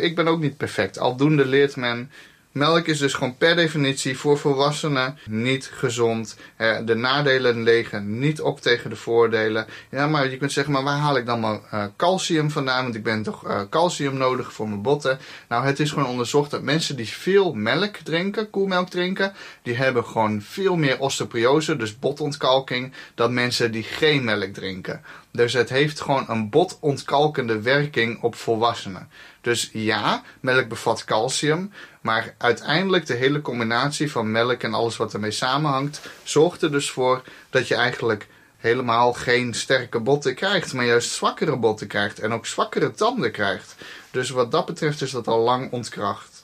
[0.01, 0.99] ik ben ook niet perfect.
[0.99, 2.11] Aldoende leert men
[2.55, 6.37] Melk is dus gewoon per definitie voor volwassenen niet gezond.
[6.85, 9.65] de nadelen legen niet op tegen de voordelen.
[9.89, 12.83] Ja, maar je kunt zeggen, maar waar haal ik dan maar uh, calcium vandaan?
[12.83, 15.19] Want ik ben toch uh, calcium nodig voor mijn botten.
[15.49, 20.05] Nou, het is gewoon onderzocht dat mensen die veel melk drinken, koemelk drinken, die hebben
[20.05, 25.01] gewoon veel meer osteoporose, dus botontkalking, dan mensen die geen melk drinken.
[25.31, 29.09] Dus het heeft gewoon een botontkalkende werking op volwassenen.
[29.45, 31.71] Dus ja, melk bevat calcium.
[32.01, 36.91] Maar uiteindelijk de hele combinatie van melk en alles wat ermee samenhangt, zorgt er dus
[36.91, 38.27] voor dat je eigenlijk
[38.57, 43.75] helemaal geen sterke botten krijgt, maar juist zwakkere botten krijgt en ook zwakkere tanden krijgt.
[44.11, 46.34] Dus wat dat betreft is dat al lang ontkracht.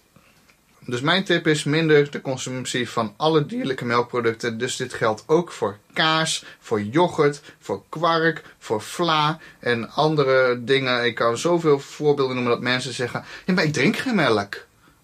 [0.86, 4.58] Dus mijn tip is minder de consumptie van alle dierlijke melkproducten.
[4.58, 11.06] Dus dit geldt ook voor kaas, voor yoghurt, voor kwark, voor vla en andere dingen.
[11.06, 14.56] Ik kan zoveel voorbeelden noemen dat mensen zeggen: ja, maar ik drink geen melk.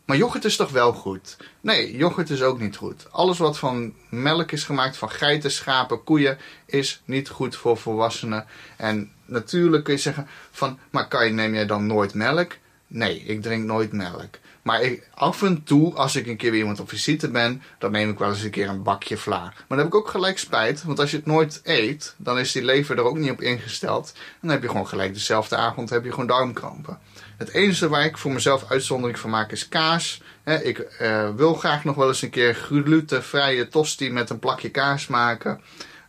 [0.06, 1.38] Maar yoghurt is toch wel goed?
[1.62, 3.06] Nee, yoghurt is ook niet goed.
[3.12, 8.46] Alles wat van melk is gemaakt, van geiten, schapen, koeien, is niet goed voor volwassenen.
[8.78, 12.52] En natuurlijk kun je zeggen van, maar kan je, neem jij dan nooit melk?
[12.88, 14.36] Nee, ik drink nooit melk.
[14.68, 17.92] Maar ik, af en toe, als ik een keer weer iemand op visite ben, dan
[17.92, 19.40] neem ik wel eens een keer een bakje vla.
[19.42, 22.52] Maar dan heb ik ook gelijk spijt, want als je het nooit eet, dan is
[22.52, 24.12] die lever er ook niet op ingesteld.
[24.16, 27.00] En dan heb je gewoon gelijk dezelfde avond heb je gewoon darmkrampen.
[27.38, 30.22] Het enige waar ik voor mezelf uitzondering van maak is kaas.
[30.64, 35.08] ik uh, wil graag nog wel eens een keer glutenvrije tosti met een plakje kaas
[35.08, 35.62] maken.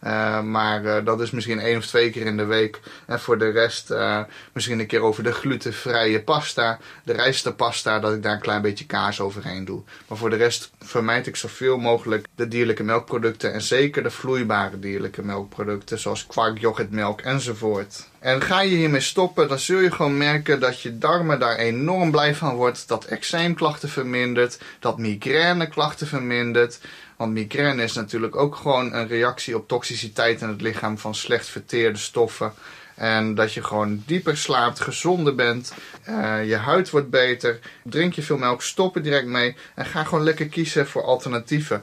[0.04, 2.80] Uh, maar uh, dat is misschien één of twee keer in de week.
[3.06, 4.20] En voor de rest uh,
[4.52, 6.78] misschien een keer over de glutenvrije pasta.
[7.04, 9.82] De rijstepasta, dat ik daar een klein beetje kaas overheen doe.
[10.08, 13.52] Maar voor de rest vermijd ik zoveel mogelijk de dierlijke melkproducten.
[13.52, 15.98] En zeker de vloeibare dierlijke melkproducten.
[15.98, 18.06] Zoals kwark, yoghurtmelk enzovoort.
[18.18, 22.10] En ga je hiermee stoppen, dan zul je gewoon merken dat je darmen daar enorm
[22.10, 22.88] blij van wordt.
[22.88, 24.58] Dat eczeemklachten vermindert.
[24.78, 26.78] Dat migraineklachten vermindert.
[27.18, 31.46] Want migraine is natuurlijk ook gewoon een reactie op toxiciteit in het lichaam van slecht
[31.46, 32.52] verteerde stoffen.
[32.94, 35.72] En dat je gewoon dieper slaapt, gezonder bent,
[36.08, 37.58] uh, je huid wordt beter.
[37.84, 39.56] Drink je veel melk, stop er direct mee.
[39.74, 41.82] En ga gewoon lekker kiezen voor alternatieven.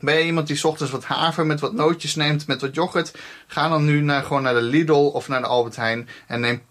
[0.00, 3.12] Ben je iemand die ochtends wat haver met wat nootjes neemt, met wat yoghurt?
[3.46, 6.62] Ga dan nu naar, gewoon naar de Lidl of naar de Albert Heijn en neem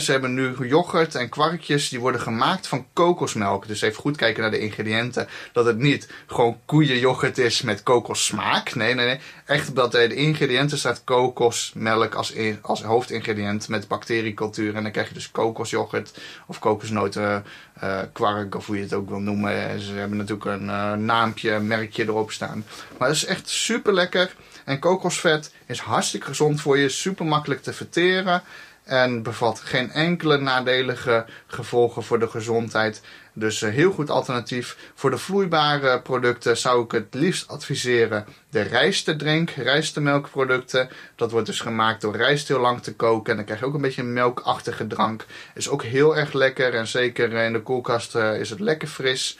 [0.00, 3.66] ze hebben nu yoghurt en kwarkjes die worden gemaakt van kokosmelk.
[3.66, 5.28] Dus even goed kijken naar de ingrediënten.
[5.52, 8.74] Dat het niet gewoon koeienyoghurt is met kokossmaak.
[8.74, 9.20] Nee, nee, nee.
[9.46, 14.74] Echt dat de ingrediënten staat kokosmelk als, als hoofdingrediënt met bacteriecultuur.
[14.74, 17.44] En dan krijg je dus kokosyoghurt of kokosnoten
[17.82, 19.80] uh, kwark of hoe je het ook wil noemen.
[19.80, 22.64] Ze hebben natuurlijk een uh, naampje, merkje erop staan.
[22.98, 24.34] Maar het is echt super lekker.
[24.64, 26.88] En kokosvet is hartstikke gezond voor je.
[26.88, 28.42] Super makkelijk te verteren.
[28.84, 33.02] En bevat geen enkele nadelige gevolgen voor de gezondheid.
[33.32, 34.76] Dus uh, heel goed alternatief.
[34.94, 40.88] Voor de vloeibare producten zou ik het liefst adviseren de rijstedrink, rijstemelkproducten.
[41.16, 43.30] Dat wordt dus gemaakt door rijst heel lang te koken.
[43.30, 45.26] En dan krijg je ook een beetje een melkachtige drank.
[45.54, 46.74] Is ook heel erg lekker.
[46.74, 49.38] En zeker in de koelkast uh, is het lekker fris.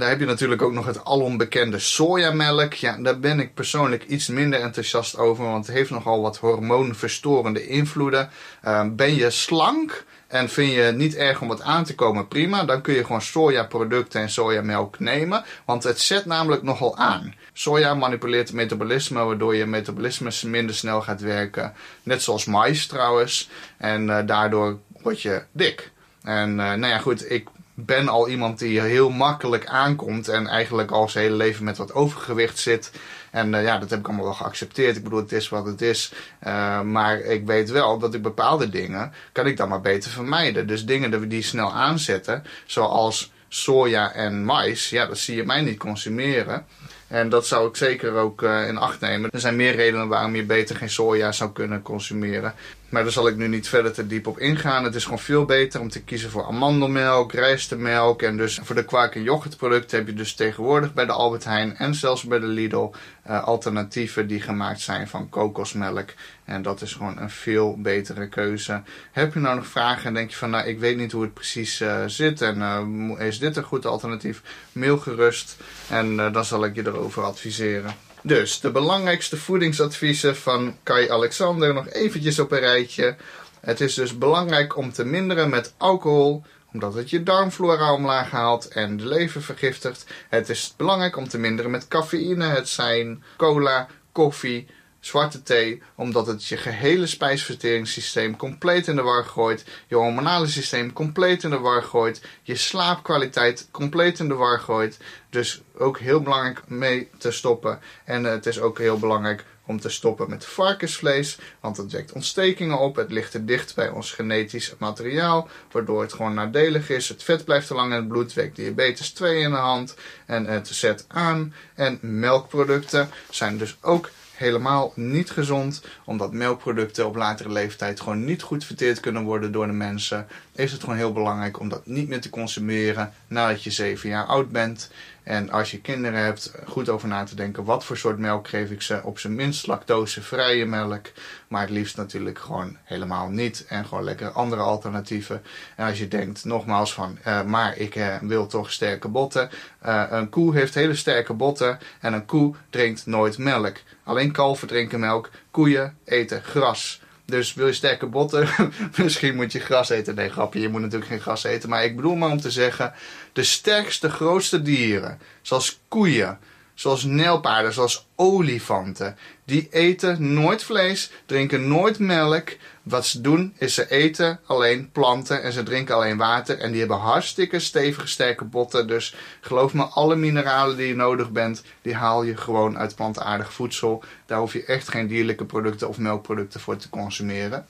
[0.00, 2.72] Daar heb je natuurlijk ook nog het alombekende sojamelk.
[2.72, 7.66] Ja, daar ben ik persoonlijk iets minder enthousiast over, want het heeft nogal wat hormoonverstorende
[7.66, 8.30] invloeden.
[8.64, 12.28] Uh, ben je slank en vind je het niet erg om wat aan te komen,
[12.28, 12.64] prima.
[12.64, 17.34] Dan kun je gewoon sojaproducten en sojamelk nemen, want het zet namelijk nogal aan.
[17.52, 21.74] Soja manipuleert het metabolisme, waardoor je metabolisme minder snel gaat werken.
[22.02, 23.50] Net zoals mais trouwens.
[23.76, 25.90] En uh, daardoor word je dik.
[26.22, 27.48] En uh, nou ja, goed, ik
[27.86, 31.92] ben al iemand die heel makkelijk aankomt en eigenlijk al zijn hele leven met wat
[31.92, 32.90] overgewicht zit.
[33.30, 34.96] En uh, ja, dat heb ik allemaal wel geaccepteerd.
[34.96, 36.12] Ik bedoel, het is wat het is.
[36.46, 40.66] Uh, maar ik weet wel dat ik bepaalde dingen, kan ik dan maar beter vermijden.
[40.66, 45.78] Dus dingen die snel aanzetten, zoals soja en mais, ja, dat zie je mij niet
[45.78, 46.66] consumeren.
[47.08, 49.30] En dat zou ik zeker ook uh, in acht nemen.
[49.30, 52.54] Er zijn meer redenen waarom je beter geen soja zou kunnen consumeren.
[52.90, 54.84] Maar daar zal ik nu niet verder te diep op ingaan.
[54.84, 58.22] Het is gewoon veel beter om te kiezen voor amandelmelk, rijstemelk.
[58.22, 61.76] En dus voor de kwark- en yoghurtproducten heb je dus tegenwoordig bij de Albert Heijn
[61.76, 62.90] en zelfs bij de Lidl
[63.28, 66.08] uh, alternatieven die gemaakt zijn van kokosmelk.
[66.44, 68.82] En dat is gewoon een veel betere keuze.
[69.12, 71.34] Heb je nou nog vragen en denk je van nou ik weet niet hoe het
[71.34, 74.42] precies uh, zit en uh, is dit een goed alternatief?
[74.72, 75.56] Mail gerust
[75.88, 78.09] en dan zal ik je erover adviseren.
[78.22, 83.16] Dus de belangrijkste voedingsadviezen van Kai Alexander nog eventjes op een rijtje.
[83.60, 88.68] Het is dus belangrijk om te minderen met alcohol, omdat het je darmflora omlaag haalt
[88.68, 90.06] en de lever vergiftigt.
[90.28, 94.66] Het is belangrijk om te minderen met cafeïne, het zijn cola, koffie,
[95.00, 100.92] zwarte thee, omdat het je gehele spijsverteringssysteem compleet in de war gooit, je hormonale systeem
[100.92, 104.98] compleet in de war gooit, je slaapkwaliteit compleet in de war gooit.
[105.30, 107.80] Dus ook heel belangrijk mee te stoppen.
[108.04, 112.78] En het is ook heel belangrijk om te stoppen met varkensvlees, want het wekt ontstekingen
[112.78, 112.96] op.
[112.96, 117.08] Het ligt te dicht bij ons genetisch materiaal, waardoor het gewoon nadelig is.
[117.08, 119.94] Het vet blijft te lang in het bloed, wekt diabetes 2 in de hand
[120.26, 121.54] en het zet aan.
[121.74, 124.10] En melkproducten zijn dus ook
[124.40, 129.66] helemaal niet gezond, omdat melkproducten op latere leeftijd gewoon niet goed verteerd kunnen worden door
[129.66, 130.26] de mensen.
[130.54, 134.26] Is het gewoon heel belangrijk om dat niet meer te consumeren nadat je 7 jaar
[134.26, 134.90] oud bent.
[135.30, 138.70] En als je kinderen hebt, goed over na te denken wat voor soort melk geef
[138.70, 139.00] ik ze.
[139.04, 141.06] Op zijn minst lactosevrije melk,
[141.48, 143.64] maar het liefst natuurlijk gewoon helemaal niet.
[143.68, 145.42] En gewoon lekker andere alternatieven.
[145.76, 149.50] En als je denkt nogmaals van, uh, maar ik uh, wil toch sterke botten.
[149.86, 153.76] Uh, een koe heeft hele sterke botten en een koe drinkt nooit melk.
[154.04, 157.02] Alleen kalven drinken melk, koeien eten gras.
[157.30, 158.48] Dus wil je sterke botten,
[159.02, 160.14] misschien moet je gras eten.
[160.14, 161.68] Nee, grapje, je moet natuurlijk geen gras eten.
[161.68, 162.92] Maar ik bedoel maar om te zeggen,
[163.32, 166.38] de sterkste, grootste dieren, zoals koeien,
[166.80, 172.56] zoals nijlpaarden, zoals olifanten, die eten nooit vlees, drinken nooit melk.
[172.82, 176.58] Wat ze doen is ze eten alleen planten en ze drinken alleen water.
[176.58, 178.86] En die hebben hartstikke stevige, sterke botten.
[178.86, 183.52] Dus geloof me, alle mineralen die je nodig bent, die haal je gewoon uit plantaardig
[183.52, 184.02] voedsel.
[184.26, 187.66] Daar hoef je echt geen dierlijke producten of melkproducten voor te consumeren.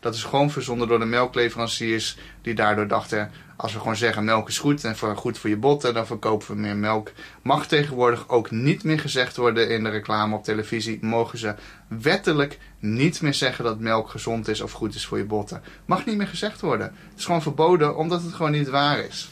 [0.00, 4.48] Dat is gewoon verzonden door de melkleveranciers die daardoor dachten, als we gewoon zeggen melk
[4.48, 7.10] is goed en voor, goed voor je botten, dan verkopen we meer melk.
[7.42, 10.98] Mag tegenwoordig ook niet meer gezegd worden in de reclame op televisie.
[11.00, 11.54] Mogen ze
[11.88, 15.62] wettelijk niet meer zeggen dat melk gezond is of goed is voor je botten.
[15.84, 16.86] Mag niet meer gezegd worden.
[16.86, 19.28] Het is gewoon verboden omdat het gewoon niet waar is.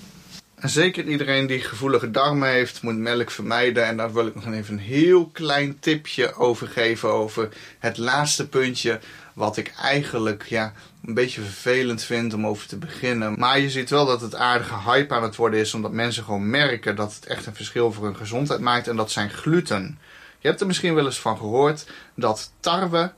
[0.63, 3.87] En zeker iedereen die gevoelige darmen heeft, moet melk vermijden.
[3.87, 7.09] En daar wil ik nog even een heel klein tipje over geven.
[7.09, 7.49] Over
[7.79, 9.01] het laatste puntje.
[9.35, 10.73] Wat ik eigenlijk ja,
[11.05, 13.39] een beetje vervelend vind om over te beginnen.
[13.39, 15.75] Maar je ziet wel dat het aardige hype aan het worden is.
[15.75, 18.89] Omdat mensen gewoon merken dat het echt een verschil voor hun gezondheid maakt.
[18.89, 19.99] En dat zijn gluten.
[20.39, 23.13] Je hebt er misschien wel eens van gehoord dat tarwe,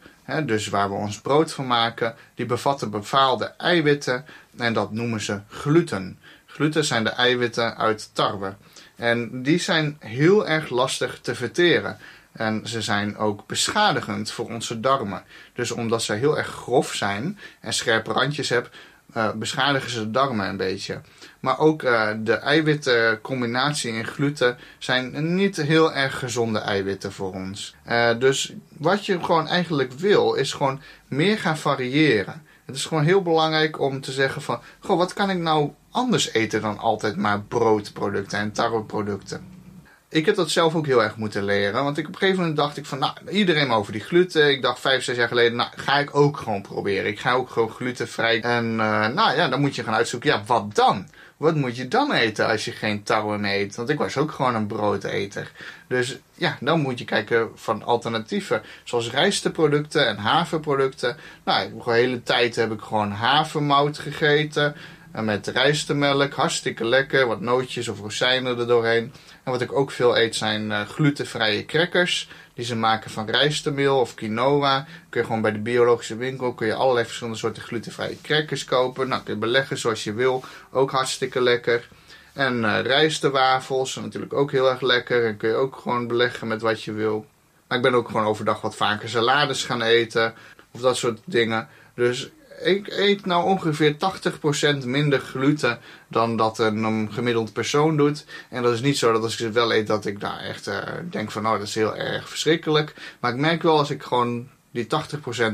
[0.44, 4.24] dus waar we ons brood van maken, die bevatten bepaalde eiwitten.
[4.56, 6.18] En dat noemen ze gluten.
[6.54, 8.54] Gluten zijn de eiwitten uit tarwe.
[8.96, 11.98] En die zijn heel erg lastig te verteren.
[12.32, 15.22] En ze zijn ook beschadigend voor onze darmen.
[15.54, 18.70] Dus omdat ze heel erg grof zijn en scherpe randjes hebben,
[19.16, 21.00] uh, beschadigen ze de darmen een beetje.
[21.40, 27.74] Maar ook uh, de eiwittencombinatie in gluten zijn niet heel erg gezonde eiwitten voor ons.
[27.88, 32.42] Uh, dus wat je gewoon eigenlijk wil, is gewoon meer gaan variëren.
[32.64, 36.32] Het is gewoon heel belangrijk om te zeggen van, goh, wat kan ik nou anders
[36.32, 39.52] eten dan altijd maar broodproducten en tarweproducten?
[40.08, 41.84] Ik heb dat zelf ook heel erg moeten leren.
[41.84, 44.50] Want ik op een gegeven moment dacht ik van, nou, iedereen over die gluten.
[44.50, 47.06] Ik dacht vijf, zes jaar geleden, nou, ga ik ook gewoon proberen.
[47.10, 48.42] Ik ga ook gewoon glutenvrij.
[48.42, 51.08] En uh, nou ja, dan moet je gaan uitzoeken, ja, wat dan?
[51.36, 53.76] Wat moet je dan eten als je geen tarwe eet?
[53.76, 55.52] Want ik was ook gewoon een broodeter.
[55.88, 58.62] Dus ja, dan moet je kijken van alternatieven.
[58.84, 61.16] Zoals rijsteproducten en haverproducten.
[61.44, 64.76] Nou, de hele tijd heb ik gewoon havermout gegeten.
[65.12, 67.26] En met rijstemelk, hartstikke lekker.
[67.26, 69.12] Wat nootjes of rozijnen er doorheen.
[69.42, 72.28] En wat ik ook veel eet zijn uh, glutenvrije crackers.
[72.54, 74.86] Die ze maken van rijstemeel of quinoa.
[75.08, 79.08] Kun je gewoon bij de biologische winkel kun je allerlei verschillende soorten glutenvrije crackers kopen.
[79.08, 80.44] Nou, kun je beleggen zoals je wil.
[80.70, 81.88] Ook hartstikke lekker.
[82.32, 85.26] En uh, rijstewafels, natuurlijk ook heel erg lekker.
[85.26, 87.26] En kun je ook gewoon beleggen met wat je wil.
[87.68, 90.34] Maar ik ben ook gewoon overdag wat vaker salades gaan eten.
[90.70, 91.68] Of dat soort dingen.
[91.94, 92.30] Dus
[92.64, 93.96] ik eet nou ongeveer
[94.82, 98.24] 80% minder gluten dan dat een gemiddeld persoon doet.
[98.50, 100.68] En dat is niet zo dat als ik het wel eet dat ik daar echt
[100.68, 100.78] uh,
[101.10, 102.94] denk van nou dat is heel erg verschrikkelijk.
[103.20, 104.86] Maar ik merk wel als ik gewoon die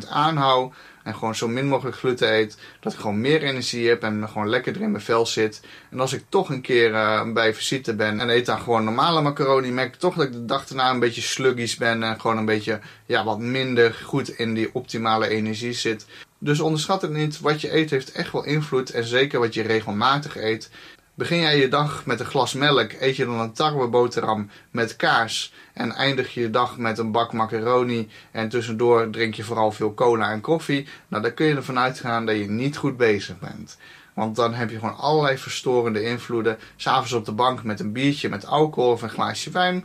[0.05, 4.03] 80% aanhoud en gewoon zo min mogelijk gluten eet, dat ik gewoon meer energie heb
[4.03, 5.61] en gewoon lekker in mijn vel zit.
[5.91, 9.21] En als ik toch een keer uh, bij visite ben en eet dan gewoon normale
[9.21, 12.39] macaroni, merk ik toch dat ik de dag daarna een beetje sluggish ben en gewoon
[12.39, 16.07] een beetje ja, wat minder goed in die optimale energie zit.
[16.43, 19.63] Dus onderschat het niet, wat je eet heeft echt wel invloed en zeker wat je
[19.63, 20.71] regelmatig eet.
[21.15, 25.53] Begin jij je dag met een glas melk, eet je dan een tarweboterham met kaas
[25.75, 29.95] en eindig je je dag met een bak macaroni en tussendoor drink je vooral veel
[29.95, 33.77] cola en koffie, nou dan kun je ervan uitgaan dat je niet goed bezig bent.
[34.15, 36.59] Want dan heb je gewoon allerlei verstorende invloeden.
[36.77, 39.85] S'avonds op de bank met een biertje met alcohol of een glaasje wijn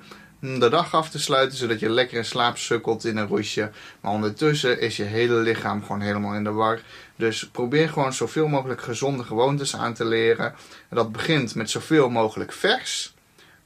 [0.60, 3.72] de dag af te sluiten, zodat je lekker in slaap sukkelt in een roesje.
[4.02, 6.80] Maar ondertussen is je hele lichaam gewoon helemaal in de war.
[7.16, 10.56] Dus probeer gewoon zoveel mogelijk gezonde gewoontes aan te leren.
[10.90, 13.14] En dat begint met zoveel mogelijk vers.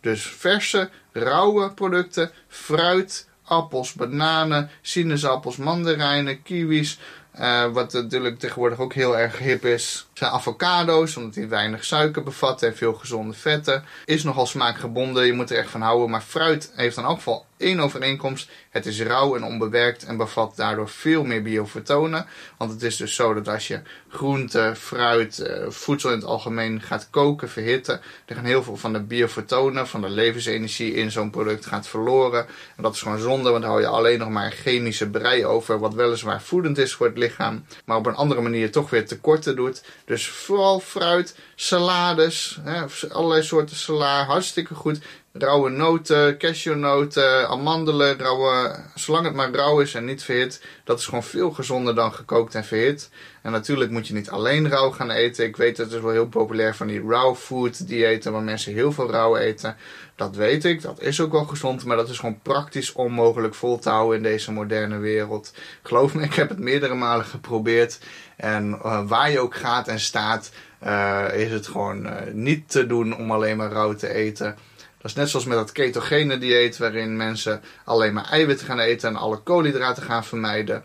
[0.01, 6.99] Dus verse, rauwe producten, fruit, appels, bananen, sinaasappels, mandarijnen, kiwis,
[7.39, 12.23] uh, wat natuurlijk tegenwoordig ook heel erg hip is, zijn avocado's, omdat die weinig suiker
[12.23, 13.83] bevatten en veel gezonde vetten.
[14.05, 16.09] Is nogal smaakgebonden, je moet er echt van houden.
[16.09, 18.49] Maar fruit heeft in elk geval één overeenkomst.
[18.69, 22.25] Het is rauw en onbewerkt en bevat daardoor veel meer biofotonen.
[22.57, 26.81] Want het is dus zo dat als je groente, fruit, uh, voedsel in het algemeen
[26.81, 31.29] gaat koken, verhitten, dan gaan heel veel van de biofotonen, van de levensenergie in zo'n
[31.29, 32.45] product gaat verloren.
[32.75, 35.45] En dat is gewoon zonde, want dan hou je alleen nog maar een chemische brei
[35.45, 39.05] over, wat weliswaar voedend is voor het lichaam, maar op een andere manier toch weer
[39.05, 39.83] tekorten doet.
[40.09, 44.99] Dus vooral fruit, salades, hè, allerlei soorten sla, hartstikke goed
[45.33, 51.05] rauwe noten, cashewnoten, amandelen, rauwe, zolang het maar rauw is en niet verhit, dat is
[51.05, 53.09] gewoon veel gezonder dan gekookt en verhit.
[53.41, 55.45] En natuurlijk moet je niet alleen rauw gaan eten.
[55.45, 58.91] Ik weet dat het wel heel populair van die raw food diëten, waar mensen heel
[58.91, 59.75] veel rauw eten.
[60.15, 63.79] Dat weet ik, dat is ook wel gezond, maar dat is gewoon praktisch onmogelijk vol
[63.79, 65.53] te houden in deze moderne wereld.
[65.83, 67.99] Geloof me, ik heb het meerdere malen geprobeerd.
[68.39, 70.51] En uh, waar je ook gaat en staat,
[70.83, 74.55] uh, is het gewoon uh, niet te doen om alleen maar rauw te eten.
[74.75, 79.09] Dat is net zoals met dat ketogene dieet, waarin mensen alleen maar eiwitten gaan eten
[79.09, 80.83] en alle koolhydraten gaan vermijden.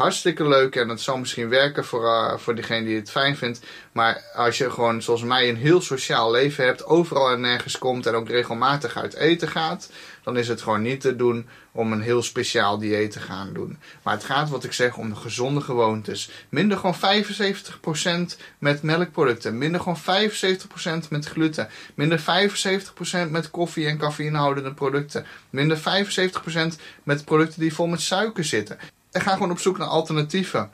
[0.00, 3.60] Hartstikke leuk en het zal misschien werken voor, uh, voor diegene die het fijn vindt.
[3.92, 8.06] Maar als je gewoon, zoals mij, een heel sociaal leven hebt, overal en nergens komt
[8.06, 9.90] en ook regelmatig uit eten gaat,
[10.22, 13.78] dan is het gewoon niet te doen om een heel speciaal dieet te gaan doen.
[14.02, 16.30] Maar het gaat, wat ik zeg, om de gezonde gewoontes.
[16.48, 17.24] Minder gewoon
[18.34, 19.58] 75% met melkproducten.
[19.58, 20.28] Minder gewoon
[21.06, 21.68] 75% met gluten.
[21.94, 22.20] Minder
[23.26, 25.26] 75% met koffie en cafeïnehoudende producten.
[25.50, 25.80] Minder 75%
[27.02, 28.78] met producten die vol met suiker zitten.
[29.12, 30.70] En ga gewoon op zoek naar alternatieven.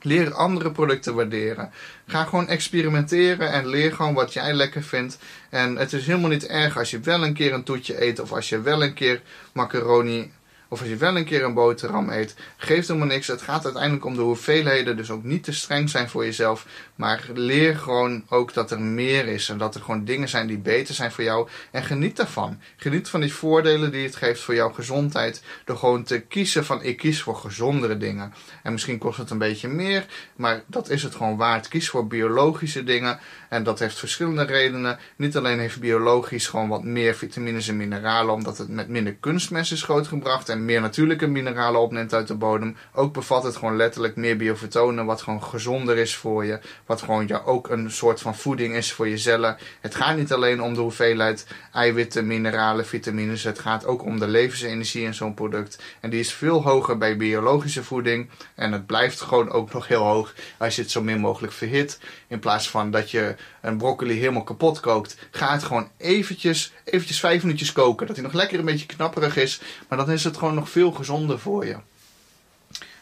[0.00, 1.70] Leer andere producten waarderen.
[2.06, 5.18] Ga gewoon experimenteren en leer gewoon wat jij lekker vindt.
[5.50, 8.32] En het is helemaal niet erg als je wel een keer een toetje eet of
[8.32, 10.32] als je wel een keer macaroni
[10.68, 13.26] of als je wel een keer een boterham eet, geeft helemaal niks.
[13.26, 16.66] Het gaat uiteindelijk om de hoeveelheden, dus ook niet te streng zijn voor jezelf.
[16.94, 20.58] Maar leer gewoon ook dat er meer is en dat er gewoon dingen zijn die
[20.58, 21.48] beter zijn voor jou.
[21.70, 22.60] En geniet daarvan.
[22.76, 25.42] Geniet van die voordelen die het geeft voor jouw gezondheid.
[25.64, 28.32] Door gewoon te kiezen van ik kies voor gezondere dingen.
[28.62, 30.06] En misschien kost het een beetje meer,
[30.36, 31.68] maar dat is het gewoon waard.
[31.68, 33.18] Kies voor biologische dingen.
[33.48, 34.98] En dat heeft verschillende redenen.
[35.16, 39.72] Niet alleen heeft biologisch gewoon wat meer vitamines en mineralen, omdat het met minder kunstmest
[39.72, 42.76] is grootgebracht en meer natuurlijke mineralen opneemt uit de bodem.
[42.94, 46.60] Ook bevat het gewoon letterlijk meer biofotonen, wat gewoon gezonder is voor je.
[46.86, 49.56] Wat gewoon ja, ook een soort van voeding is voor je cellen.
[49.80, 53.44] Het gaat niet alleen om de hoeveelheid eiwitten, mineralen, vitamines.
[53.44, 55.82] Het gaat ook om de levensenergie in zo'n product.
[56.00, 58.28] En die is veel hoger bij biologische voeding.
[58.54, 62.00] En het blijft gewoon ook nog heel hoog als je het zo min mogelijk verhit.
[62.28, 67.20] In plaats van dat je een broccoli helemaal kapot kookt, ga het gewoon eventjes, eventjes
[67.20, 68.06] vijf minuutjes koken.
[68.06, 69.60] Dat hij nog lekker een beetje knapperig is.
[69.88, 71.76] Maar dan is het gewoon nog veel gezonder voor je.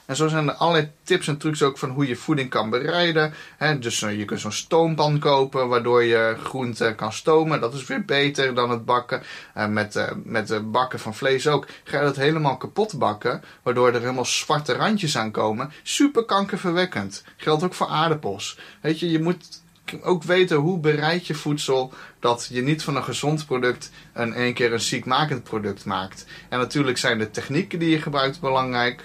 [0.06, 3.34] En zo zijn er allerlei tips en trucs ook van hoe je voeding kan bereiden.
[3.80, 7.60] dus eh, je kunt zo'n stoompan kopen waardoor je groenten kan stomen.
[7.60, 9.22] Dat is weer beter dan het bakken.
[9.68, 11.66] Met, uh, met bakken van vlees ook.
[11.84, 15.72] Ga je dat helemaal kapot bakken, waardoor er helemaal zwarte randjes aan komen.
[15.82, 17.24] Super kankerverwekkend.
[17.36, 18.58] Geldt ook voor aardappels.
[18.80, 19.64] Weet je, je moet
[20.02, 24.54] ook weten hoe bereid je voedsel dat je niet van een gezond product een één
[24.54, 26.26] keer een ziekmakend product maakt.
[26.48, 29.04] En natuurlijk zijn de technieken die je gebruikt belangrijk.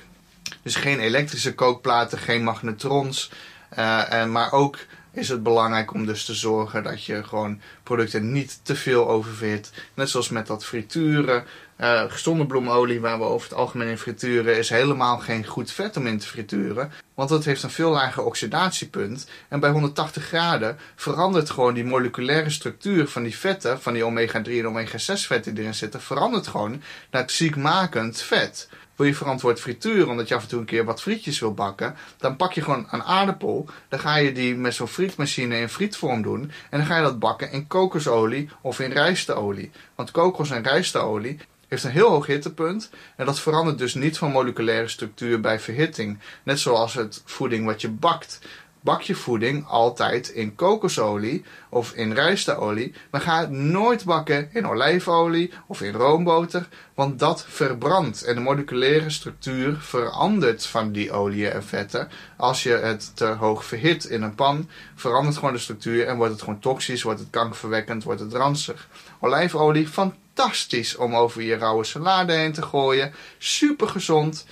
[0.64, 3.32] Dus geen elektrische kookplaten, geen magnetrons.
[3.78, 4.78] Uh, en, maar ook
[5.12, 9.72] is het belangrijk om dus te zorgen dat je gewoon producten niet te veel overveert.
[9.94, 11.44] Net zoals met dat frituren.
[11.82, 16.08] Uh, zonnebloemolie, waar we over het algemeen in frituren, is helemaal geen goed vet om
[16.08, 16.92] in te frituren.
[17.14, 19.28] Want het heeft een veel lager oxidatiepunt.
[19.48, 24.52] En bij 180 graden verandert gewoon die moleculaire structuur van die vetten, van die omega-3
[24.52, 28.70] en omega-6 vetten die erin zitten, verandert gewoon naar ziekmakend vet
[29.02, 31.96] wil je verantwoord frituren, omdat je af en toe een keer wat frietjes wil bakken,
[32.18, 36.22] dan pak je gewoon een aardappel, dan ga je die met zo'n frietmachine in frietvorm
[36.22, 39.72] doen en dan ga je dat bakken in kokosolie of in rijsteolie.
[39.96, 41.40] Want kokos- en rijsteolie
[41.72, 46.19] heeft een heel hoog hittepunt en dat verandert dus niet van moleculaire structuur bij verhitting.
[46.43, 48.39] Net zoals het voeding wat je bakt
[48.82, 52.93] bak je voeding altijd in kokosolie of in rijsteolie.
[53.11, 58.24] Maar ga het nooit bakken in olijfolie of in roomboter, want dat verbrandt.
[58.24, 62.09] En de moleculaire structuur verandert van die oliën en vetten.
[62.38, 66.32] Als je het te hoog verhit in een pan, verandert gewoon de structuur en wordt
[66.32, 68.88] het gewoon toxisch, wordt het kankerverwekkend, wordt het ranzig.
[69.24, 73.13] Olijfolie, fantastisch om over je rauwe salade heen te gooien.
[73.38, 74.45] Super gezond,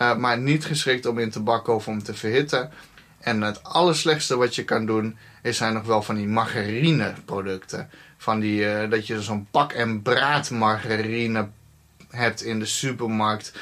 [0.00, 2.70] uh, maar niet geschikt om in te bakken of om te verhitten.
[3.20, 7.90] En het allerslechtste wat je kan doen, is zijn nog wel van die margarine producten.
[8.16, 11.48] Van die, uh, dat je zo'n pak- en braadmargarine
[12.10, 13.52] hebt in de supermarkt.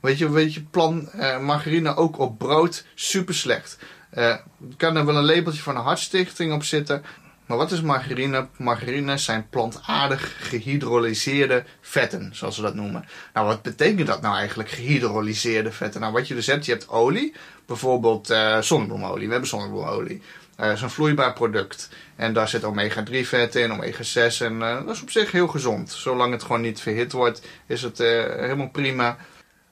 [0.00, 3.78] Weet je, weet je plan uh, margarine ook op brood, super slecht.
[4.14, 4.36] Uh,
[4.76, 7.02] kan er wel een labeltje van een hartstichting op zitten.
[7.50, 8.48] Maar wat is margarine?
[8.56, 13.04] Margarine zijn plantaardig gehydrolyseerde vetten, zoals ze dat noemen.
[13.34, 16.00] Nou, wat betekent dat nou eigenlijk, gehydrolyseerde vetten?
[16.00, 17.34] Nou, wat je dus hebt, je hebt olie,
[17.66, 19.26] bijvoorbeeld uh, zonnebloemolie.
[19.26, 20.16] We hebben zonnebloemolie.
[20.16, 21.88] Uh, dat is een vloeibaar product.
[22.16, 24.38] En daar zit omega-3 vetten in, omega-6.
[24.38, 25.90] En uh, dat is op zich heel gezond.
[25.92, 29.16] Zolang het gewoon niet verhit wordt, is het helemaal prima.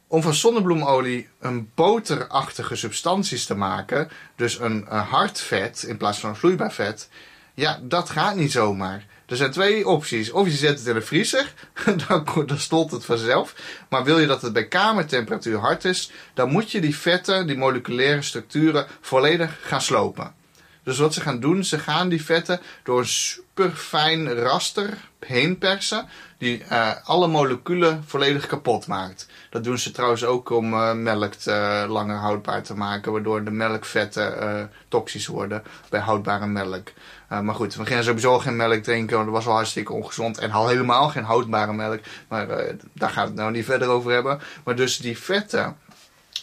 [0.07, 6.19] Om van zonnebloemolie een boterachtige substanties te maken, dus een, een hard vet in plaats
[6.19, 7.09] van een vloeibaar vet,
[7.59, 9.07] ja, dat gaat niet zomaar.
[9.27, 10.31] Er zijn twee opties.
[10.31, 11.53] Of je zet het in de vriezer,
[12.09, 13.55] dan, dan stolt het vanzelf.
[13.89, 17.57] Maar wil je dat het bij kamertemperatuur hard is, dan moet je die vetten, die
[17.57, 20.35] moleculaire structuren, volledig gaan slopen.
[20.83, 25.59] Dus wat ze gaan doen, ze gaan die vetten door een super fijn raster heen
[25.59, 26.09] persen,
[26.39, 29.27] die uh, alle moleculen volledig kapot maakt.
[29.51, 33.45] Dat doen ze trouwens ook om uh, melk te, uh, langer houdbaar te maken, waardoor
[33.45, 36.89] de melkvetten toxisch worden bij houdbare melk.
[37.29, 40.39] maar goed, we gaan sowieso geen melk drinken, want dat was al hartstikke ongezond.
[40.39, 42.47] En al helemaal geen houdbare melk, maar
[42.93, 44.41] daar gaat het nou niet verder over hebben.
[44.65, 45.77] Maar dus die vetten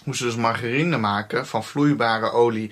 [0.06, 2.72] moesten dus margarine maken van vloeibare olie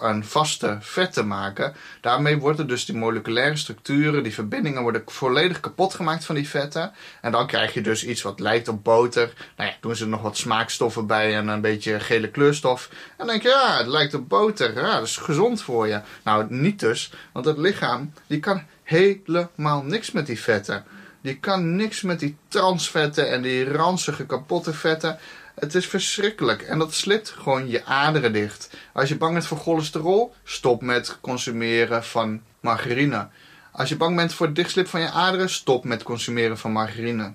[0.00, 1.74] een vaste vet te maken.
[2.00, 6.92] Daarmee worden dus die moleculaire structuren, die verbindingen worden volledig kapot gemaakt van die vetten.
[7.20, 9.32] En dan krijg je dus iets wat lijkt op boter.
[9.56, 12.88] Nou ja, doen ze er nog wat smaakstoffen bij en een beetje gele kleurstof.
[12.90, 14.74] En dan denk je, ja, het lijkt op boter.
[14.74, 16.00] Ja, dat is gezond voor je.
[16.24, 20.84] Nou, niet dus, want het lichaam, die kan helemaal niks met die vetten.
[21.20, 25.18] Die kan niks met die transvetten en die ranzige kapotte vetten.
[25.60, 28.70] Het is verschrikkelijk en dat slipt gewoon je aderen dicht.
[28.92, 33.28] Als je bang bent voor cholesterol, stop met consumeren van margarine.
[33.72, 37.32] Als je bang bent voor het dichtslip van je aderen, stop met consumeren van margarine.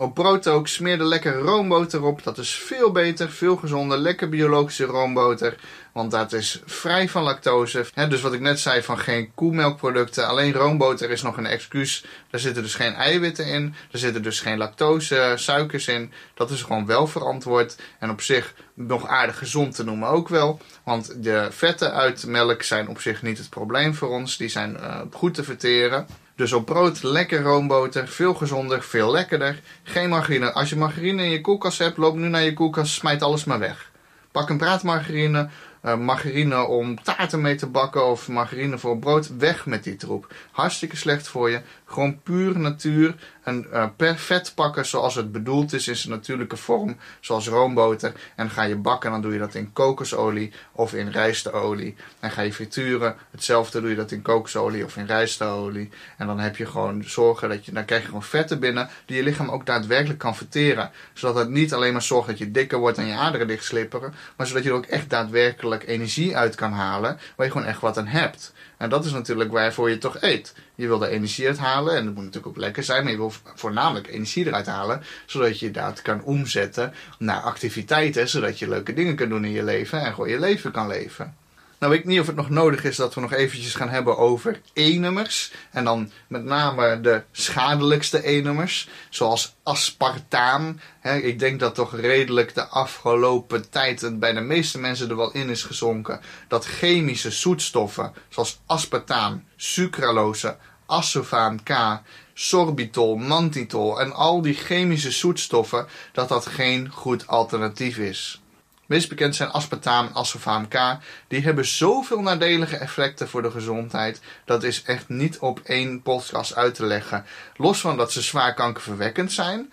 [0.00, 2.22] Op brood ook, smeer er lekker roomboter op.
[2.22, 3.98] Dat is veel beter, veel gezonder.
[3.98, 5.56] Lekker biologische roomboter.
[5.92, 7.86] Want dat is vrij van lactose.
[8.08, 10.28] dus wat ik net zei van geen koemelkproducten.
[10.28, 12.04] Alleen roomboter is nog een excuus.
[12.30, 13.74] Daar zitten dus geen eiwitten in.
[13.90, 16.12] Er zitten dus geen lactose, suikers in.
[16.34, 17.76] Dat is gewoon wel verantwoord.
[17.98, 20.60] En op zich nog aardig gezond te noemen ook wel.
[20.84, 24.36] Want de vetten uit melk zijn op zich niet het probleem voor ons.
[24.36, 26.06] Die zijn uh, goed te verteren.
[26.38, 29.60] Dus op brood lekker roomboter, veel gezonder, veel lekkerder.
[29.82, 30.52] Geen margarine.
[30.52, 33.58] Als je margarine in je koelkast hebt, loop nu naar je koelkast, smijt alles maar
[33.58, 33.90] weg.
[34.32, 35.48] Pak een praatmargarine,
[35.82, 39.36] uh, margarine om taarten mee te bakken of margarine voor brood.
[39.36, 40.34] Weg met die troep.
[40.50, 41.60] Hartstikke slecht voor je.
[41.84, 43.14] Gewoon puur natuur.
[43.42, 46.96] En uh, per vet pakken zoals het bedoeld is in zijn natuurlijke vorm.
[47.20, 48.12] Zoals roomboter.
[48.36, 49.10] En ga je bakken.
[49.10, 51.96] Dan doe je dat in kokosolie of in rijsteolie.
[52.20, 53.16] En ga je frituren.
[53.30, 55.90] Hetzelfde doe je dat in kokosolie of in rijsteolie.
[56.16, 57.72] En dan heb je gewoon zorgen dat je.
[57.72, 58.88] Dan krijg je gewoon vetten binnen.
[59.06, 60.90] Die je lichaam ook daadwerkelijk kan verteren.
[61.12, 64.14] Zodat het niet alleen maar zorgt dat je dikker wordt en je aderen dicht slipperen.
[64.36, 67.18] Maar zodat je er ook echt daadwerkelijk energie uit kan halen.
[67.36, 68.52] Waar je gewoon echt wat aan hebt.
[68.76, 70.54] En dat is natuurlijk waarvoor je toch eet.
[70.74, 73.18] Je wil er energie uit halen en dat moet natuurlijk ook lekker zijn, maar je
[73.18, 78.92] wil voornamelijk energie eruit halen, zodat je dat kan omzetten naar activiteiten, zodat je leuke
[78.92, 81.36] dingen kan doen in je leven en gewoon je leven kan leven.
[81.78, 84.16] Nou weet ik niet of het nog nodig is dat we nog eventjes gaan hebben
[84.16, 85.52] over E-nummers.
[85.70, 88.88] En dan met name de schadelijkste E-nummers.
[89.10, 90.80] Zoals aspartaam.
[91.22, 95.48] ik denk dat toch redelijk de afgelopen tijd bij de meeste mensen er wel in
[95.48, 96.20] is gezonken.
[96.48, 100.56] Dat chemische zoetstoffen zoals aspartaam, sucralose,
[100.86, 102.00] aspartaam K,
[102.34, 108.40] sorbitol, mantitol en al die chemische zoetstoffen, dat dat geen goed alternatief is.
[108.88, 110.98] Meest bekend zijn aspartaam en aspartaam K.
[111.28, 114.20] Die hebben zoveel nadelige effecten voor de gezondheid.
[114.44, 117.24] Dat is echt niet op één podcast uit te leggen.
[117.56, 119.72] Los van dat ze zwaar kankerverwekkend zijn,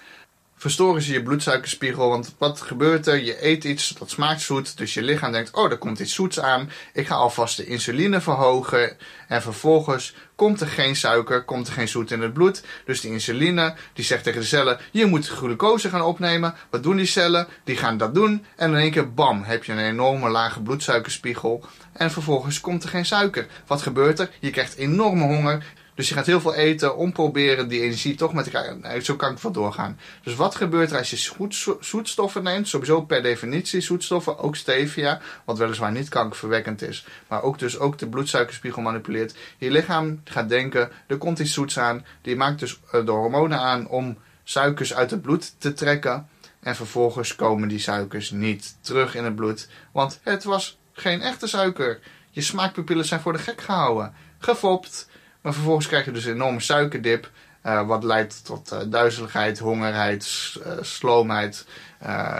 [0.65, 2.09] verstoren ze je bloedsuikerspiegel.
[2.09, 3.23] Want wat gebeurt er?
[3.23, 6.39] Je eet iets dat smaakt zoet, dus je lichaam denkt: oh, er komt iets zoets
[6.39, 6.71] aan.
[6.93, 8.97] Ik ga alvast de insuline verhogen.
[9.27, 12.63] En vervolgens komt er geen suiker, komt er geen zoet in het bloed.
[12.85, 16.55] Dus die insuline die zegt tegen de cellen: je moet glucose gaan opnemen.
[16.69, 17.47] Wat doen die cellen?
[17.63, 18.45] Die gaan dat doen.
[18.55, 21.65] En in één keer, bam, heb je een enorme lage bloedsuikerspiegel.
[21.93, 23.47] En vervolgens komt er geen suiker.
[23.67, 24.29] Wat gebeurt er?
[24.39, 25.63] Je krijgt enorme honger.
[25.95, 28.51] Dus je gaat heel veel eten om proberen die energie toch met.
[28.51, 29.99] Nou, zo kan ik wel doorgaan.
[30.23, 31.31] Dus wat gebeurt er als je
[31.79, 32.67] zoetstoffen neemt?
[32.67, 37.97] Sowieso per definitie zoetstoffen, ook stevia, wat weliswaar niet kankerverwekkend is, maar ook dus ook
[37.97, 39.35] de bloedsuikerspiegel manipuleert.
[39.57, 42.05] Je lichaam gaat denken, er komt iets zoets aan.
[42.21, 46.27] Die maakt dus eh, de hormonen aan om suikers uit het bloed te trekken.
[46.59, 51.47] En vervolgens komen die suikers niet terug in het bloed, want het was geen echte
[51.47, 51.99] suiker.
[52.31, 54.13] Je smaakpapillen zijn voor de gek gehouden.
[54.39, 55.07] Gefopt.
[55.45, 57.29] Maar vervolgens krijg je dus een enorme suikerdip.
[57.65, 61.67] Uh, wat leidt tot uh, duizeligheid, hongerheid, uh, sloomheid.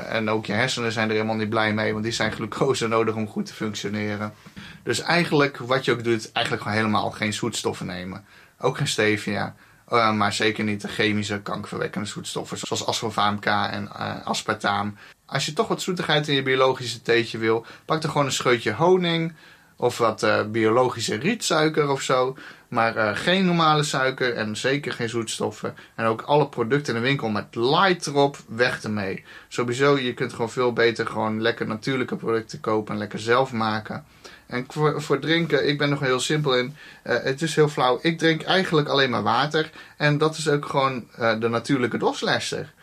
[0.10, 3.16] en ook je hersenen zijn er helemaal niet blij mee, want die zijn glucose nodig
[3.16, 4.34] om goed te functioneren.
[4.84, 8.26] Dus eigenlijk, wat je ook doet, eigenlijk gewoon helemaal geen zoetstoffen nemen.
[8.60, 9.56] Ook geen stevia,
[9.90, 13.92] maar zeker niet de chemische kankerverwekkende zoetstoffen, zoals aspartaam K en
[14.24, 14.98] aspartaam.
[15.26, 18.74] Als je toch wat zoetigheid in je biologische theetje wil, pak er gewoon een scheutje
[18.74, 19.34] honing
[19.76, 22.38] of wat biologische rietsuiker of zo.
[22.68, 25.76] Maar uh, geen normale suiker en zeker geen zoetstoffen.
[25.96, 29.24] En ook alle producten in de winkel met light erop, weg ermee.
[29.48, 34.06] Sowieso, je kunt gewoon veel beter gewoon lekker natuurlijke producten kopen en lekker zelf maken.
[34.48, 34.66] En
[34.96, 36.76] voor, drinken, ik ben nog heel simpel in.
[37.04, 38.00] Uh, het is heel flauw.
[38.02, 39.70] Ik drink eigenlijk alleen maar water.
[39.98, 41.08] En dat is ook gewoon
[41.40, 42.74] de natuurlijke doslesser.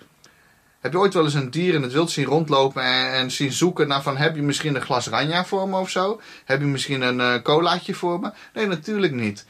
[0.83, 3.53] Heb je ooit wel eens een dier in het wild zien rondlopen en, en, zien
[3.53, 6.21] zoeken naar van heb je misschien een glas ranja voor me of zo?
[6.45, 8.31] Heb je misschien een uh, colaatje voor me?
[8.53, 9.45] Nee, natuurlijk niet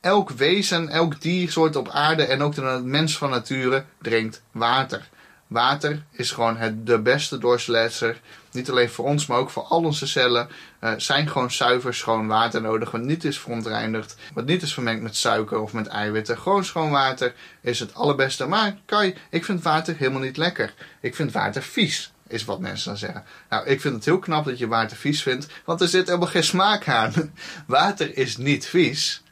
[0.00, 5.08] elk wezen, elk diersoort op aarde en ook de mens van nature drinkt water.
[5.46, 8.20] Water is gewoon het, de beste doorsletser.
[8.50, 10.48] Niet alleen voor ons, maar ook voor al onze cellen.
[10.80, 12.90] Uh, zijn gewoon zuiver schoon water nodig.
[12.90, 14.16] Wat niet is verontreinigd.
[14.34, 16.38] Wat niet is vermengd met suiker of met eiwitten.
[16.38, 18.46] Gewoon schoon water is het allerbeste.
[18.46, 20.74] Maar Kai, ik vind water helemaal niet lekker.
[21.00, 22.12] Ik vind water vies.
[22.28, 23.24] Is wat mensen dan zeggen.
[23.48, 25.46] Nou, ik vind het heel knap dat je water vies vindt.
[25.64, 27.12] Want er zit helemaal geen smaak aan.
[27.66, 29.22] Water is niet vies.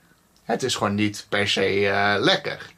[0.45, 2.74] Het is gewoon niet per se uh, lekker.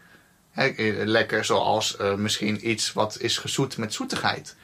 [0.56, 4.56] Eh, lekker zoals uh, misschien iets wat is gezoet met zoetigheid.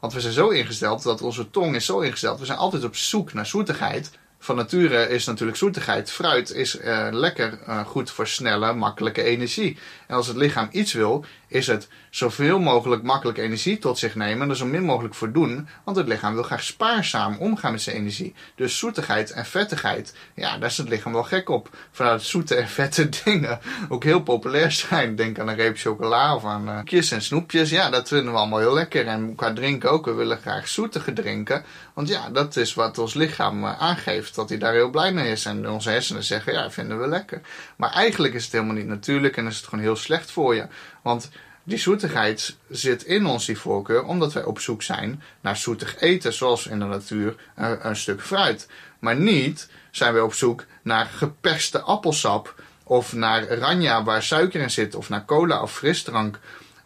[0.00, 2.38] Want we zijn zo ingesteld dat onze tong is zo ingesteld.
[2.38, 4.10] We zijn altijd op zoek naar zoetigheid.
[4.40, 6.10] van nature is natuurlijk zoetigheid.
[6.10, 9.78] Fruit is uh, lekker goed voor snelle, makkelijke energie.
[10.06, 14.42] En als het lichaam iets wil, is het zoveel mogelijk makkelijke energie tot zich nemen
[14.42, 15.68] en er zo min mogelijk voor doen.
[15.84, 18.34] Want het lichaam wil graag spaarzaam omgaan met zijn energie.
[18.54, 21.76] Dus zoetigheid en vettigheid, ja, daar is het lichaam wel gek op.
[21.90, 25.16] Vanuit zoete en vette dingen ook heel populair zijn.
[25.16, 27.70] Denk aan een reep chocola of aan uh, kies en snoepjes.
[27.70, 29.06] Ja, dat vinden we allemaal heel lekker.
[29.06, 30.04] En qua drinken ook.
[30.04, 31.64] We willen graag zoetige drinken.
[31.94, 35.44] Want ja, dat is wat ons lichaam aangeeft dat hij daar heel blij mee is.
[35.44, 37.40] En onze hersenen zeggen, ja, vinden we lekker.
[37.76, 40.66] Maar eigenlijk is het helemaal niet natuurlijk en is het gewoon heel slecht voor je.
[41.02, 41.30] Want
[41.68, 46.32] die zoetigheid zit in ons, die voorkeur, omdat wij op zoek zijn naar zoetig eten,
[46.32, 48.68] zoals in de natuur een, stuk fruit.
[48.98, 54.70] Maar niet zijn wij op zoek naar geperste appelsap of naar ranja waar suiker in
[54.70, 56.38] zit, of naar cola of frisdrank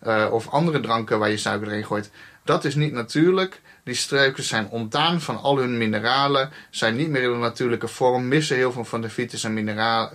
[0.07, 2.11] uh, of andere dranken waar je suiker in gooit.
[2.45, 3.61] Dat is niet natuurlijk.
[3.85, 8.29] Die struiken zijn ontdaan van al hun mineralen, zijn niet meer in de natuurlijke vorm,
[8.29, 9.09] missen heel veel van de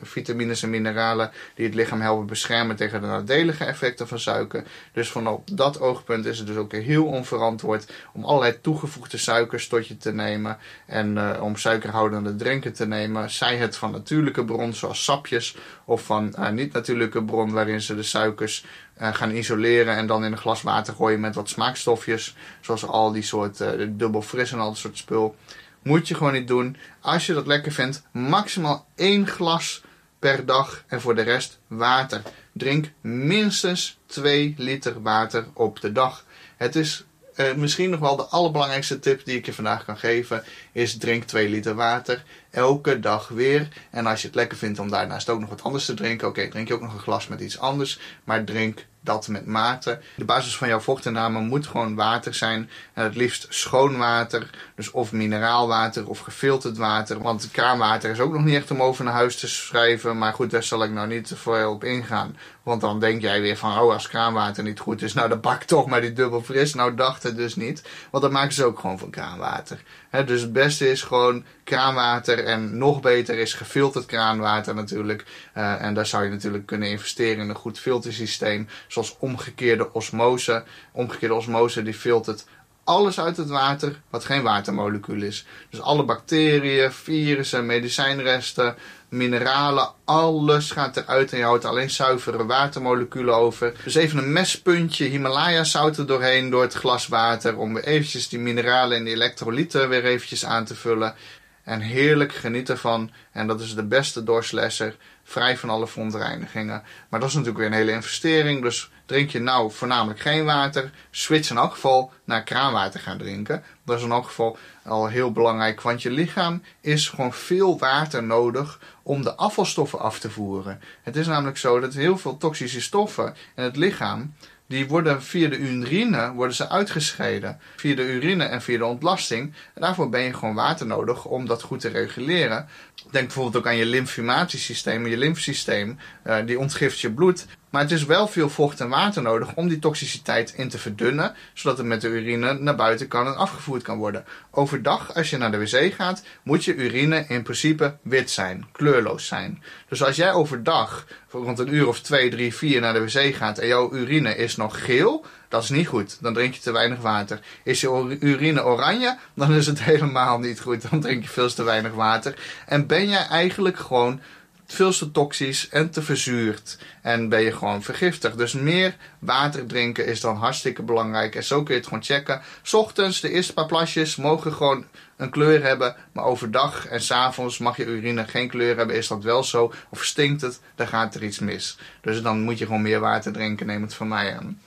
[0.02, 4.64] vitamines en mineralen die het lichaam helpen beschermen tegen de nadelige effecten van suiker.
[4.94, 9.88] Dus vanaf dat oogpunt is het dus ook heel onverantwoord om allerlei toegevoegde suikers tot
[9.88, 13.30] je te nemen en uh, om suikerhoudende drinken te nemen.
[13.30, 15.56] Zij het van natuurlijke bron zoals sapjes
[15.86, 18.66] of van uh, niet-natuurlijke bron waarin ze de suikers
[19.02, 22.36] uh, gaan isoleren en dan in een glas water gooien met wat smaakstofjes.
[22.62, 25.36] Zoals al die soort uh, dubbel fris en al dat soort spul.
[25.82, 26.78] Moet je gewoon niet doen.
[27.02, 29.82] Als je dat lekker vindt, maximaal één glas
[30.20, 32.22] per dag en voor de rest water.
[32.52, 36.26] Drink minstens 2 liter water op de dag.
[36.58, 40.44] Het is uh, misschien nog wel de allerbelangrijkste tip die ik je vandaag kan geven.
[40.72, 42.24] Is drink 2 liter water.
[42.58, 43.68] Elke dag weer.
[43.92, 46.28] En als je het lekker vindt om daarnaast ook nog wat anders te drinken.
[46.28, 48.00] Oké, drink je ook nog een glas met iets anders.
[48.24, 50.00] Maar drink dat met mate.
[50.16, 52.70] De basis van jouw vochtinname moet gewoon water zijn.
[52.94, 54.50] En het liefst schoon water.
[54.76, 57.22] Dus of mineraalwater of gefilterd water.
[57.22, 60.18] Want kraanwater is ook nog niet echt om over naar huis te schrijven.
[60.18, 62.38] Maar goed, daar zal ik nou niet te veel op ingaan.
[62.64, 65.64] Want dan denk jij weer van, oh als kraanwater niet goed is, nou dan bak
[65.64, 66.74] toch maar die dubbel fris.
[66.74, 67.84] Nou dacht het dus niet.
[68.12, 69.84] Want dat maken ze ook gewoon van kraanwater.
[70.26, 75.26] Dus het beste is gewoon kraanwater en nog beter is gefilterd kraanwater natuurlijk.
[75.58, 78.68] Uh, en daar zou je natuurlijk kunnen investeren in een goed filtersysteem.
[78.88, 80.64] Zoals omgekeerde osmose.
[80.92, 82.46] Omgekeerde osmose die filtert
[82.88, 85.46] alles uit het water wat geen watermolecuul is.
[85.70, 88.76] Dus alle bacteriën, virussen, medicijnresten,
[89.10, 93.74] mineralen, alles gaat eruit en je houdt alleen zuivere watermoleculen over.
[93.84, 98.30] Dus even een mespuntje Himalaya zout er doorheen door het glas water om weer eventjes
[98.30, 101.16] die mineralen en die elektrolyten weer eventjes aan te vullen.
[101.64, 103.12] En heerlijk geniet ervan.
[103.32, 104.96] En dat is de beste doorslesser.
[105.24, 106.84] Vrij van alle verontreinigingen.
[107.10, 108.62] Maar dat is natuurlijk weer een hele investering.
[108.62, 110.92] Dus drink je nou voornamelijk geen water.
[111.12, 113.64] Switch in elk geval naar kraanwater gaan drinken.
[113.86, 115.82] Dat is in elk geval al heel belangrijk.
[115.82, 120.82] Want je lichaam is gewoon veel water nodig om de afvalstoffen af te voeren.
[121.04, 124.34] Het is namelijk zo dat heel veel toxische stoffen in het lichaam
[124.68, 127.60] die worden via de urine worden ze uitgescheiden.
[127.76, 129.54] Via de urine en via de ontlasting.
[129.76, 132.68] Daarvoor ben je gewoon water nodig om dat goed te reguleren.
[133.12, 135.08] Denk bijvoorbeeld ook aan je lymfematisch systeem.
[135.08, 137.46] Je lymfsysteem, uh, die ontgift je bloed.
[137.78, 141.36] Maar het is wel veel vocht en water nodig om die toxiciteit in te verdunnen,
[141.54, 144.26] zodat het met de urine naar buiten kan en afgevoerd kan worden.
[144.52, 149.28] Overdag, als je naar de wc gaat, moet je urine in principe wit zijn, kleurloos
[149.28, 149.64] zijn.
[149.90, 153.58] Dus als jij overdag rond een uur of twee, drie, vier naar de wc gaat
[153.58, 156.18] en jouw urine is nog geel, dat is niet goed.
[156.22, 157.40] Dan drink je te weinig water.
[157.64, 160.90] Is je urine oranje, dan is het helemaal niet goed.
[160.90, 162.36] Dan drink je veel te weinig water.
[162.66, 164.22] En ben jij eigenlijk gewoon
[164.68, 166.78] veel te toxisch en te verzuurd.
[167.02, 168.38] En ben je gewoon vergiftigd.
[168.38, 171.36] Dus meer water drinken is dan hartstikke belangrijk.
[171.36, 172.42] En zo kun je het gewoon checken.
[172.72, 174.86] Ochtends, de eerste paar plasjes mogen gewoon
[175.18, 175.96] een kleur hebben.
[176.12, 178.96] Maar overdag en s'avonds mag je urine geen kleur hebben.
[178.96, 179.74] Is dat wel zo?
[179.90, 180.60] Of stinkt het?
[180.76, 181.78] Dan gaat er iets mis.
[182.02, 183.66] Dus dan moet je gewoon meer water drinken.
[183.66, 184.60] Neem het van mij aan.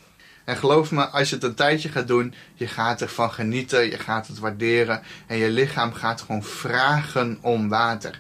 [0.45, 3.99] En geloof me, als je het een tijdje gaat doen, je gaat ervan genieten, je
[3.99, 8.19] gaat het waarderen en je lichaam gaat gewoon vragen om water.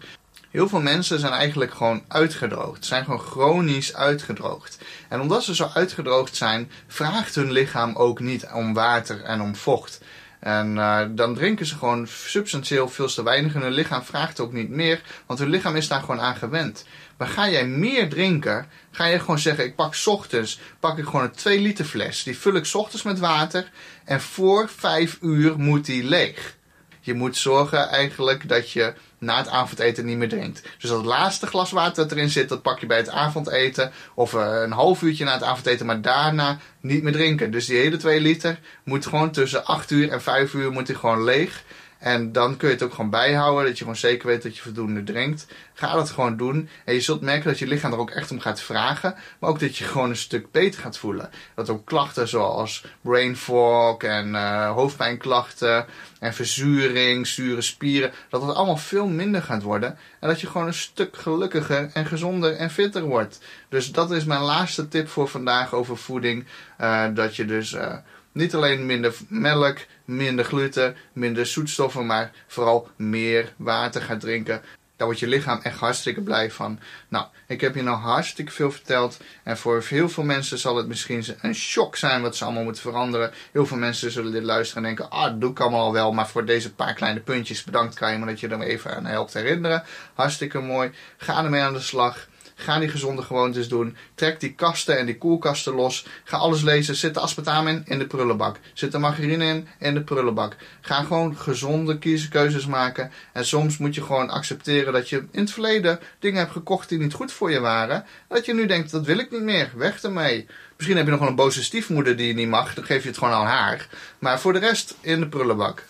[0.51, 2.85] Heel veel mensen zijn eigenlijk gewoon uitgedroogd.
[2.85, 4.79] Zijn gewoon chronisch uitgedroogd.
[5.09, 9.57] En omdat ze zo uitgedroogd zijn, vraagt hun lichaam ook niet om water en om
[9.57, 10.01] vocht.
[10.41, 13.55] En uh, dan drinken ze gewoon substantieel veel te weinig.
[13.55, 16.85] En hun lichaam vraagt ook niet meer, want hun lichaam is daar gewoon aan gewend.
[17.17, 21.23] Maar ga jij meer drinken, ga je gewoon zeggen: ik pak ochtends pak ik gewoon
[21.23, 22.23] een 2 liter fles.
[22.23, 23.71] Die vul ik ochtends met water.
[24.05, 26.57] En voor 5 uur moet die leeg.
[27.01, 30.63] Je moet zorgen eigenlijk dat je na het avondeten niet meer drinkt.
[30.79, 33.93] Dus dat laatste glas water dat erin zit, dat pak je bij het avondeten.
[34.15, 37.51] Of uh, een half uurtje na het avondeten, maar daarna niet meer drinken.
[37.51, 40.97] Dus die hele 2 liter moet gewoon tussen 8 uur en 5 uur moet die
[40.97, 41.65] gewoon leeg.
[42.01, 44.63] En dan kun je het ook gewoon bijhouden, dat je gewoon zeker weet dat je
[44.63, 45.47] voldoende drinkt.
[45.73, 46.69] Ga dat gewoon doen.
[46.85, 49.15] En je zult merken dat je lichaam er ook echt om gaat vragen.
[49.39, 51.31] Maar ook dat je gewoon een stuk beter gaat voelen.
[51.55, 55.87] Dat ook klachten zoals brain fog en uh, hoofdpijnklachten
[56.21, 59.99] en verzuring, zure spieren, dat het allemaal veel minder gaat worden.
[60.21, 63.41] En dat je gewoon een stuk gelukkiger en gezonder en fitter wordt.
[63.69, 66.47] Dus dat is mijn laatste tip voor vandaag over voeding.
[66.81, 67.95] Uh, dat je dus uh,
[68.33, 69.79] niet alleen minder melk,
[70.17, 74.63] minder gluten, minder zoetstoffen, maar vooral meer water gaat drinken.
[75.01, 76.79] Daar wordt je lichaam echt hartstikke blij van.
[77.09, 79.19] Nou, ik heb je nou hartstikke veel verteld.
[79.43, 82.83] En voor heel veel mensen zal het misschien een shock zijn wat ze allemaal moeten
[82.83, 83.33] veranderen.
[83.53, 86.13] Heel veel mensen zullen dit luisteren en denken: ah, doe ik allemaal al wel.
[86.13, 89.83] Maar voor deze paar kleine puntjes bedankt, Kai, dat je er even aan helpt herinneren.
[90.15, 90.91] Hartstikke mooi.
[91.17, 92.29] Ga ermee aan de slag.
[92.61, 93.97] Ga die gezonde gewoontes doen.
[94.15, 96.07] Trek die kasten en die koelkasten los.
[96.25, 96.97] Ga alles lezen.
[96.97, 97.83] Zit de aspartame in?
[97.87, 98.59] In de prullenbak.
[98.73, 99.69] Zit de margarine in?
[99.79, 100.57] In de prullenbak.
[100.81, 103.11] Ga gewoon gezonde kiezekeuzes maken.
[103.33, 106.99] En soms moet je gewoon accepteren dat je in het verleden dingen hebt gekocht die
[106.99, 108.05] niet goed voor je waren.
[108.29, 109.71] Dat je nu denkt, dat wil ik niet meer.
[109.77, 110.47] Weg ermee.
[110.77, 112.75] Misschien heb je nog wel een boze stiefmoeder die je niet mag.
[112.75, 113.89] Dan geef je het gewoon aan haar.
[114.19, 115.85] Maar voor de rest in de prullenbak.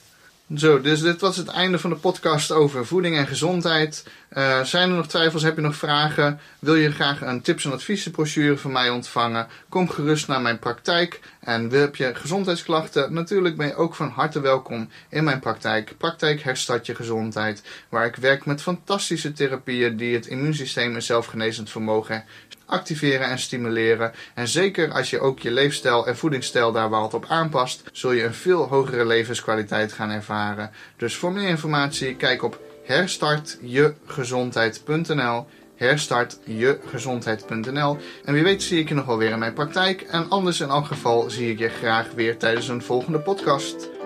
[0.57, 4.07] Zo, dus dit was het einde van de podcast over voeding en gezondheid.
[4.33, 5.43] Uh, zijn er nog twijfels?
[5.43, 6.41] Heb je nog vragen?
[6.59, 9.47] Wil je graag een tips- en adviezenbrochure van mij ontvangen?
[9.69, 11.21] Kom gerust naar mijn praktijk.
[11.41, 13.13] En heb je gezondheidsklachten?
[13.13, 15.95] Natuurlijk ben je ook van harte welkom in mijn praktijk.
[15.99, 17.63] Praktijk Herstart Je Gezondheid.
[17.89, 22.25] Waar ik werk met fantastische therapieën die het immuunsysteem en zelfgenezend vermogen
[22.71, 24.13] activeren en stimuleren.
[24.35, 28.25] En zeker als je ook je leefstijl en voedingsstijl daar wat op aanpast, zul je
[28.25, 30.71] een veel hogere levenskwaliteit gaan ervaren.
[30.97, 35.47] Dus voor meer informatie kijk op herstartjegezondheid.nl
[35.81, 40.01] herstartjegezondheid.nl En wie weet zie ik je nog wel weer in mijn praktijk.
[40.01, 44.00] En anders in elk geval zie ik je graag weer tijdens een volgende podcast.